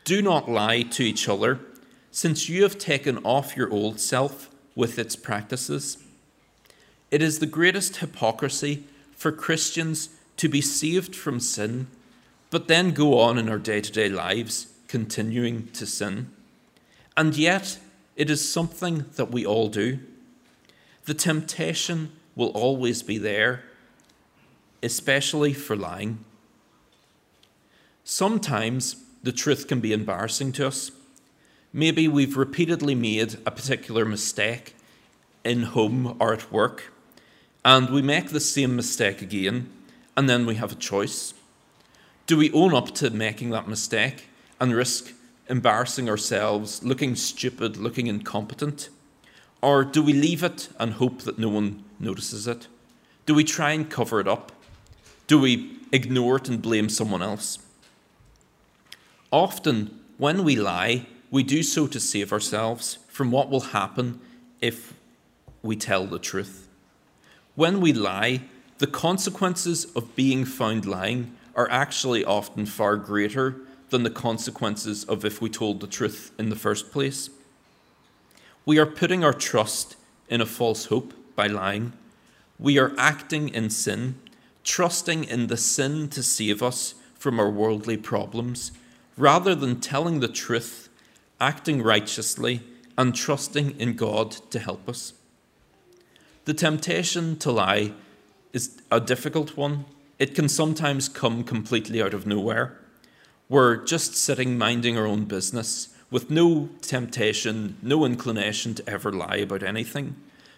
"Do 0.06 0.24
not 0.24 0.50
lie 0.50 0.82
to 0.82 1.04
each 1.04 1.30
other, 1.30 1.60
since 2.10 2.50
you 2.50 2.64
have 2.64 2.80
taken 2.80 3.20
off 3.20 3.56
your 3.56 3.70
old 3.70 4.00
self 4.00 4.50
with 4.74 4.98
its 4.98 5.16
practices." 5.16 6.00
It 7.12 7.22
is 7.22 7.38
the 7.38 7.46
greatest 7.46 7.98
hypocrisy 7.98 8.86
for 9.16 9.32
Christians 9.32 10.10
to 10.38 10.50
be 10.50 10.62
saved 10.62 11.16
from 11.16 11.40
sin, 11.40 11.86
but 12.50 12.68
then 12.68 12.90
go 12.90 13.20
on 13.20 13.38
in 13.38 13.48
our 13.48 13.60
day-to-day 13.60 14.10
lives 14.10 14.70
continuing 14.88 15.68
to 15.74 15.86
sin. 15.86 16.32
And 17.16 17.38
yet, 17.38 17.78
it 18.16 18.32
is 18.32 18.52
something 18.52 19.06
that 19.16 19.30
we 19.30 19.46
all 19.46 19.70
do. 19.70 20.00
The 21.06 21.14
temptation 21.14 22.14
will 22.36 22.50
always 22.50 23.04
be 23.04 23.20
there, 23.20 23.66
especially 24.84 25.54
for 25.54 25.76
lying. 25.76 26.24
Sometimes 28.04 28.98
the 29.24 29.32
truth 29.32 29.68
can 29.68 29.80
be 29.80 29.94
embarrassing 29.94 30.52
to 30.54 30.68
us. 30.68 30.92
Maybe 31.72 32.08
we've 32.08 32.38
repeatedly 32.38 32.94
made 32.94 33.36
a 33.46 33.52
particular 33.52 34.06
mistake 34.06 34.76
in 35.44 35.64
home 35.64 36.16
or 36.20 36.34
at 36.34 36.52
work, 36.52 36.92
and 37.66 37.90
we 37.90 38.02
make 38.02 38.30
the 38.30 38.40
same 38.40 38.76
mistake 38.76 39.22
again, 39.22 39.70
and 40.16 40.30
then 40.30 40.46
we 40.46 40.56
have 40.56 40.72
a 40.72 40.76
choice. 40.76 41.34
Do 42.28 42.38
we 42.38 42.52
own 42.52 42.74
up 42.74 42.94
to 42.96 43.10
making 43.10 43.50
that 43.52 43.68
mistake 43.68 44.28
and 44.60 44.76
risk 44.76 45.14
embarrassing 45.50 46.10
ourselves, 46.10 46.84
looking 46.84 47.16
stupid, 47.16 47.78
looking 47.78 48.08
incompetent? 48.08 48.90
Or 49.62 49.84
do 49.84 50.04
we 50.04 50.14
leave 50.14 50.44
it 50.44 50.70
and 50.80 50.94
hope 50.94 51.22
that 51.22 51.40
no 51.40 51.50
one 51.50 51.84
notices 52.00 52.48
it? 52.48 52.68
Do 53.26 53.34
we 53.34 53.44
try 53.44 53.72
and 53.72 53.90
cover 53.90 54.20
it 54.20 54.28
up? 54.28 54.52
Do 55.28 55.40
we 55.40 55.78
ignore 55.92 56.38
it 56.38 56.50
and 56.50 56.62
blame 56.62 56.90
someone 56.90 57.22
else? 57.22 57.60
Often, 59.32 60.00
when 60.18 60.44
we 60.44 60.56
lie, 60.56 61.08
we 61.32 61.44
do 61.44 61.64
so 61.64 61.88
to 61.88 62.00
save 62.00 62.32
ourselves 62.32 63.00
from 63.08 63.32
what 63.32 63.50
will 63.50 63.62
happen 63.62 64.20
if 64.62 64.94
we 65.62 65.76
tell 65.76 66.06
the 66.06 66.20
truth. 66.20 66.68
When 67.56 67.80
we 67.82 67.94
lie, 67.94 68.42
the 68.78 68.88
consequences 68.88 69.86
of 69.96 70.16
being 70.16 70.46
found 70.46 70.86
lying 70.86 71.36
are 71.56 71.70
actually 71.70 72.26
often 72.26 72.66
far 72.66 72.98
greater 72.98 73.56
than 73.90 74.04
the 74.04 74.10
consequences 74.10 75.04
of 75.06 75.24
if 75.24 75.42
we 75.42 75.50
told 75.50 75.80
the 75.80 75.88
truth 75.88 76.32
in 76.38 76.50
the 76.50 76.56
first 76.56 76.92
place. 76.92 77.30
We 78.66 78.80
are 78.80 78.86
putting 78.86 79.24
our 79.24 79.34
trust 79.34 79.96
in 80.30 80.42
a 80.42 80.46
false 80.46 80.86
hope 80.86 81.14
by 81.36 81.48
lying. 81.48 81.94
We 82.58 82.78
are 82.80 82.94
acting 82.98 83.50
in 83.50 83.70
sin, 83.70 84.20
trusting 84.64 85.24
in 85.26 85.48
the 85.48 85.58
sin 85.58 86.08
to 86.10 86.24
save 86.24 86.64
us 86.64 86.96
from 87.16 87.40
our 87.40 87.50
worldly 87.50 87.98
problems, 87.98 88.72
rather 89.18 89.56
than 89.56 89.80
telling 89.80 90.20
the 90.20 90.28
truth, 90.28 90.90
acting 91.40 91.82
righteously, 91.82 92.62
and 92.98 93.16
trusting 93.16 93.80
in 93.80 93.96
God 93.96 94.32
to 94.52 94.60
help 94.60 94.88
us. 94.88 95.14
The 96.46 96.54
temptation 96.54 97.38
to 97.38 97.52
lie 97.52 97.94
is 98.52 98.82
a 98.92 99.00
difficult 99.00 99.56
one. 99.56 99.86
It 100.20 100.36
can 100.36 100.50
sometimes 100.50 101.10
come 101.10 101.44
completely 101.44 102.02
out 102.02 102.14
of 102.14 102.28
nowhere. 102.28 102.78
We're 103.50 103.78
just 103.78 104.16
sitting 104.16 104.58
minding 104.58 104.98
our 104.98 105.08
own 105.08 105.26
business 105.26 105.90
with 106.12 106.30
no 106.30 106.70
temptation, 106.82 107.78
no 107.82 108.06
inclination 108.06 108.76
to 108.76 108.90
ever 108.90 109.12
lie 109.12 109.38
about 109.38 109.64
anything. 109.64 110.16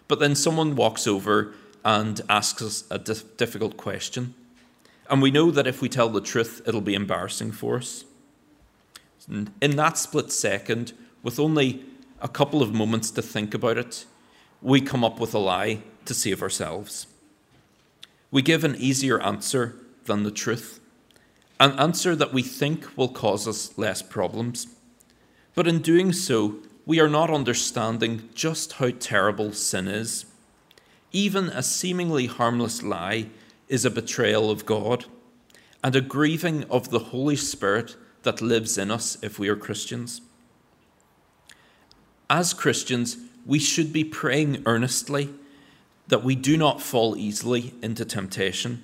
But 0.07 0.19
then 0.19 0.35
someone 0.35 0.75
walks 0.75 1.07
over 1.07 1.53
and 1.85 2.19
asks 2.27 2.61
us 2.61 2.83
a 2.89 2.97
difficult 2.97 3.77
question. 3.77 4.33
And 5.09 5.21
we 5.21 5.29
know 5.31 5.51
that 5.51 5.67
if 5.67 5.81
we 5.81 5.87
tell 5.87 6.09
the 6.09 6.19
truth, 6.19 6.61
it'll 6.65 6.81
be 6.81 6.95
embarrassing 6.95 7.51
for 7.51 7.77
us. 7.77 8.03
In 9.29 9.75
that 9.75 9.97
split 9.97 10.31
second, 10.31 10.93
with 11.21 11.39
only 11.39 11.85
a 12.21 12.27
couple 12.27 12.63
of 12.63 12.73
moments 12.73 13.11
to 13.11 13.21
think 13.21 13.53
about 13.53 13.77
it, 13.77 14.05
we 14.61 14.81
come 14.81 15.03
up 15.03 15.19
with 15.19 15.35
a 15.35 15.39
lie 15.39 15.83
to 16.05 16.13
save 16.13 16.41
ourselves. 16.41 17.05
We 18.31 18.41
give 18.41 18.63
an 18.63 18.75
easier 18.77 19.21
answer 19.21 19.75
than 20.05 20.23
the 20.23 20.31
truth, 20.31 20.79
an 21.59 21.71
answer 21.79 22.15
that 22.15 22.33
we 22.33 22.41
think 22.41 22.97
will 22.97 23.09
cause 23.09 23.47
us 23.47 23.77
less 23.77 24.01
problems. 24.01 24.67
But 25.53 25.67
in 25.67 25.81
doing 25.81 26.13
so, 26.13 26.57
we 26.85 26.99
are 26.99 27.09
not 27.09 27.29
understanding 27.29 28.29
just 28.33 28.73
how 28.73 28.89
terrible 28.89 29.53
sin 29.53 29.87
is. 29.87 30.25
Even 31.15 31.47
a 31.47 31.63
seemingly 31.63 32.25
harmless 32.25 32.83
lie 32.83 33.27
is 33.69 33.85
a 33.85 33.89
betrayal 33.89 34.51
of 34.51 34.65
God 34.65 35.05
and 35.81 35.95
a 35.95 36.01
grieving 36.01 36.65
of 36.65 36.89
the 36.89 36.99
Holy 36.99 37.37
Spirit 37.37 37.95
that 38.23 38.41
lives 38.41 38.77
in 38.77 38.91
us 38.91 39.17
if 39.21 39.39
we 39.39 39.47
are 39.47 39.55
Christians. 39.55 40.19
As 42.29 42.53
Christians, 42.53 43.15
we 43.45 43.59
should 43.59 43.93
be 43.93 44.03
praying 44.03 44.61
earnestly 44.65 45.33
that 46.09 46.25
we 46.25 46.35
do 46.35 46.57
not 46.57 46.81
fall 46.81 47.15
easily 47.15 47.73
into 47.81 48.03
temptation. 48.03 48.83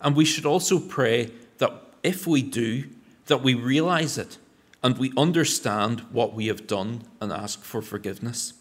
And 0.00 0.16
we 0.16 0.24
should 0.24 0.46
also 0.46 0.78
pray 0.78 1.30
that 1.58 1.74
if 2.02 2.26
we 2.26 2.40
do, 2.40 2.84
that 3.26 3.42
we 3.42 3.52
realize 3.52 4.16
it 4.16 4.38
and 4.82 4.96
we 4.96 5.12
understand 5.14 6.00
what 6.10 6.32
we 6.32 6.46
have 6.46 6.66
done 6.66 7.02
and 7.20 7.30
ask 7.30 7.62
for 7.62 7.82
forgiveness. 7.82 8.54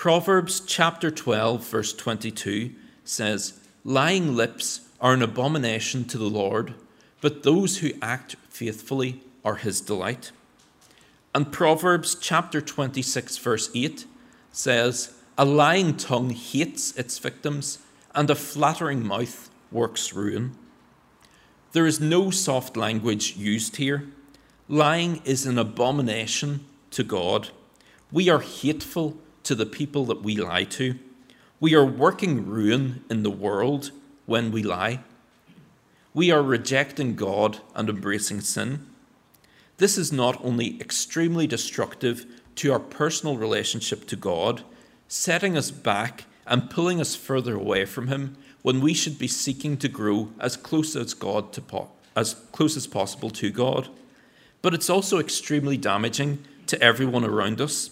Proverbs 0.00 0.60
chapter 0.60 1.10
12, 1.10 1.68
verse 1.68 1.92
22 1.92 2.70
says, 3.04 3.60
Lying 3.84 4.34
lips 4.34 4.88
are 4.98 5.12
an 5.12 5.20
abomination 5.20 6.06
to 6.06 6.16
the 6.16 6.24
Lord, 6.24 6.72
but 7.20 7.42
those 7.42 7.80
who 7.80 7.90
act 8.00 8.34
faithfully 8.48 9.20
are 9.44 9.56
his 9.56 9.82
delight. 9.82 10.32
And 11.34 11.52
Proverbs 11.52 12.14
chapter 12.14 12.62
26, 12.62 13.36
verse 13.36 13.68
8 13.74 14.06
says, 14.50 15.12
A 15.36 15.44
lying 15.44 15.98
tongue 15.98 16.30
hates 16.30 16.96
its 16.96 17.18
victims, 17.18 17.80
and 18.14 18.30
a 18.30 18.34
flattering 18.34 19.06
mouth 19.06 19.50
works 19.70 20.14
ruin. 20.14 20.56
There 21.72 21.86
is 21.86 22.00
no 22.00 22.30
soft 22.30 22.74
language 22.74 23.36
used 23.36 23.76
here. 23.76 24.08
Lying 24.66 25.20
is 25.26 25.44
an 25.44 25.58
abomination 25.58 26.64
to 26.92 27.04
God. 27.04 27.50
We 28.10 28.30
are 28.30 28.40
hateful 28.40 29.18
to 29.50 29.56
the 29.56 29.66
people 29.66 30.06
that 30.06 30.22
we 30.22 30.36
lie 30.36 30.62
to. 30.62 30.94
We 31.58 31.74
are 31.74 31.84
working 31.84 32.46
ruin 32.46 33.02
in 33.10 33.24
the 33.24 33.32
world 33.32 33.90
when 34.24 34.52
we 34.52 34.62
lie. 34.62 35.00
We 36.14 36.30
are 36.30 36.40
rejecting 36.40 37.16
God 37.16 37.58
and 37.74 37.88
embracing 37.88 38.42
sin. 38.42 38.86
This 39.78 39.98
is 39.98 40.12
not 40.12 40.40
only 40.44 40.80
extremely 40.80 41.48
destructive 41.48 42.26
to 42.54 42.72
our 42.72 42.78
personal 42.78 43.36
relationship 43.36 44.06
to 44.06 44.14
God, 44.14 44.62
setting 45.08 45.56
us 45.56 45.72
back 45.72 46.26
and 46.46 46.70
pulling 46.70 47.00
us 47.00 47.16
further 47.16 47.56
away 47.56 47.86
from 47.86 48.06
Him 48.06 48.36
when 48.62 48.80
we 48.80 48.94
should 48.94 49.18
be 49.18 49.26
seeking 49.26 49.76
to 49.78 49.88
grow 49.88 50.28
as 50.38 50.56
close 50.56 50.94
as 50.94 51.12
God 51.12 51.52
to 51.54 51.60
po- 51.60 51.90
as 52.14 52.34
close 52.52 52.76
as 52.76 52.86
possible 52.86 53.30
to 53.30 53.50
God 53.50 53.88
but 54.62 54.74
it's 54.74 54.90
also 54.90 55.18
extremely 55.18 55.76
damaging 55.76 56.44
to 56.66 56.80
everyone 56.82 57.24
around 57.24 57.60
us, 57.60 57.90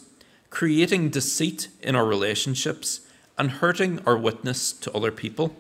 creating 0.50 1.11
deceit 1.11 1.68
in 1.82 1.94
our 1.94 2.06
relationships 2.06 3.00
and 3.37 3.50
hurting 3.50 4.00
our 4.06 4.16
witness 4.16 4.72
to 4.72 4.92
other 4.92 5.12
people. 5.12 5.54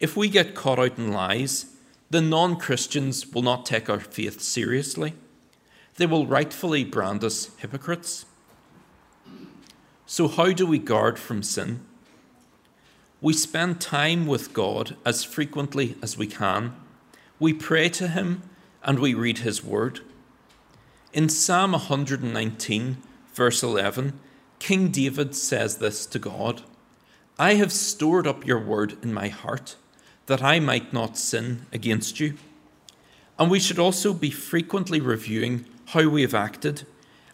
If 0.00 0.16
we 0.16 0.28
get 0.28 0.54
caught 0.54 0.78
out 0.78 0.98
in 0.98 1.12
lies, 1.12 1.66
then 2.10 2.28
non 2.28 2.56
Christians 2.56 3.32
will 3.32 3.42
not 3.42 3.66
take 3.66 3.88
our 3.88 4.00
faith 4.00 4.40
seriously. 4.40 5.14
They 5.96 6.06
will 6.06 6.26
rightfully 6.26 6.84
brand 6.84 7.22
us 7.22 7.50
hypocrites. 7.58 8.24
So, 10.06 10.28
how 10.28 10.52
do 10.52 10.66
we 10.66 10.78
guard 10.78 11.18
from 11.18 11.42
sin? 11.42 11.80
We 13.20 13.32
spend 13.32 13.80
time 13.80 14.26
with 14.26 14.52
God 14.52 14.96
as 15.06 15.22
frequently 15.22 15.96
as 16.02 16.18
we 16.18 16.26
can. 16.26 16.74
We 17.38 17.52
pray 17.52 17.88
to 17.90 18.08
Him 18.08 18.42
and 18.82 18.98
we 18.98 19.14
read 19.14 19.38
His 19.38 19.62
Word. 19.62 20.00
In 21.12 21.28
Psalm 21.28 21.72
119, 21.72 22.96
verse 23.32 23.62
11, 23.62 24.18
King 24.58 24.90
David 24.90 25.34
says 25.34 25.78
this 25.78 26.06
to 26.06 26.18
God 26.18 26.62
I 27.38 27.54
have 27.54 27.72
stored 27.72 28.26
up 28.26 28.46
your 28.46 28.60
word 28.60 28.96
in 29.02 29.12
my 29.12 29.28
heart, 29.28 29.76
that 30.26 30.42
I 30.42 30.60
might 30.60 30.92
not 30.92 31.16
sin 31.16 31.66
against 31.72 32.20
you. 32.20 32.34
And 33.38 33.50
we 33.50 33.58
should 33.58 33.78
also 33.78 34.12
be 34.12 34.30
frequently 34.30 35.00
reviewing 35.00 35.64
how 35.86 36.08
we 36.08 36.22
have 36.22 36.34
acted, 36.34 36.86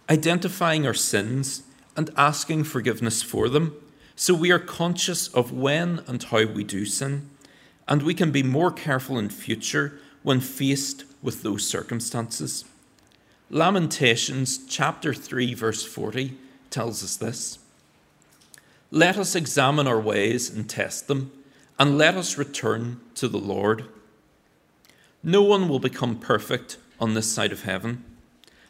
identifying 0.08 0.86
our 0.86 0.94
sins, 0.94 1.64
and 1.96 2.10
asking 2.16 2.64
forgiveness 2.64 3.22
for 3.22 3.48
them, 3.48 3.74
so 4.14 4.32
we 4.32 4.50
are 4.50 4.58
conscious 4.58 5.28
of 5.28 5.52
when 5.52 6.00
and 6.06 6.22
how 6.22 6.46
we 6.46 6.64
do 6.64 6.84
sin, 6.84 7.28
and 7.86 8.02
we 8.02 8.14
can 8.14 8.30
be 8.30 8.42
more 8.42 8.70
careful 8.70 9.18
in 9.18 9.28
future 9.28 9.98
when 10.22 10.40
faced 10.40 11.04
with 11.22 11.42
those 11.42 11.66
circumstances. 11.66 12.64
Lamentations 13.50 14.66
chapter 14.66 15.14
3 15.14 15.54
verse 15.54 15.82
40 15.82 16.36
tells 16.68 17.02
us 17.02 17.16
this. 17.16 17.58
Let 18.90 19.16
us 19.16 19.34
examine 19.34 19.86
our 19.86 19.98
ways 19.98 20.50
and 20.50 20.68
test 20.68 21.08
them, 21.08 21.32
and 21.78 21.96
let 21.96 22.14
us 22.14 22.36
return 22.36 23.00
to 23.14 23.26
the 23.26 23.38
Lord. 23.38 23.86
No 25.22 25.42
one 25.42 25.66
will 25.66 25.78
become 25.78 26.18
perfect 26.18 26.76
on 27.00 27.14
this 27.14 27.32
side 27.32 27.50
of 27.50 27.62
heaven. 27.62 28.04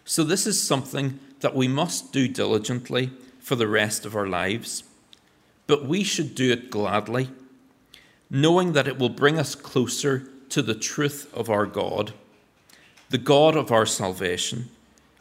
So, 0.05 0.23
this 0.23 0.47
is 0.47 0.64
something 0.64 1.19
that 1.41 1.57
we 1.57 1.67
must 1.67 2.12
do 2.12 2.29
diligently 2.29 3.11
for 3.41 3.57
the 3.57 3.67
rest 3.67 4.07
of 4.07 4.14
our 4.14 4.29
lives. 4.29 4.85
But 5.67 5.87
we 5.87 6.05
should 6.05 6.37
do 6.37 6.53
it 6.53 6.71
gladly, 6.71 7.31
knowing 8.31 8.75
that 8.75 8.87
it 8.87 8.99
will 8.99 9.09
bring 9.09 9.41
us 9.41 9.57
closer 9.57 10.29
to 10.51 10.62
the 10.62 10.77
truth 10.77 11.29
of 11.35 11.51
our 11.51 11.67
God 11.67 12.12
the 13.11 13.18
God 13.18 13.57
of 13.57 13.73
our 13.73 13.87
salvation, 13.87 14.71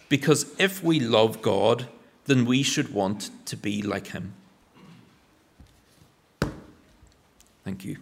because 0.09 0.53
if 0.59 0.83
we 0.83 0.99
love 0.99 1.41
God, 1.41 1.87
then 2.25 2.45
we 2.45 2.63
should 2.63 2.93
want 2.93 3.29
to 3.45 3.55
be 3.55 3.81
like 3.81 4.07
Him. 4.07 4.33
Thank 7.63 7.85
you. 7.85 7.97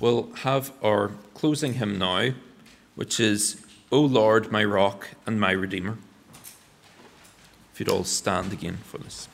We'll 0.00 0.32
have 0.36 0.72
our 0.82 1.12
closing 1.34 1.74
hymn 1.74 1.98
now, 1.98 2.30
which 2.94 3.20
is, 3.20 3.62
O 3.92 4.00
Lord, 4.00 4.50
my 4.50 4.64
rock 4.64 5.08
and 5.26 5.38
my 5.38 5.50
redeemer. 5.50 5.98
If 7.72 7.80
you'd 7.80 7.90
all 7.90 8.04
stand 8.04 8.52
again 8.52 8.78
for 8.78 8.98
this. 8.98 9.28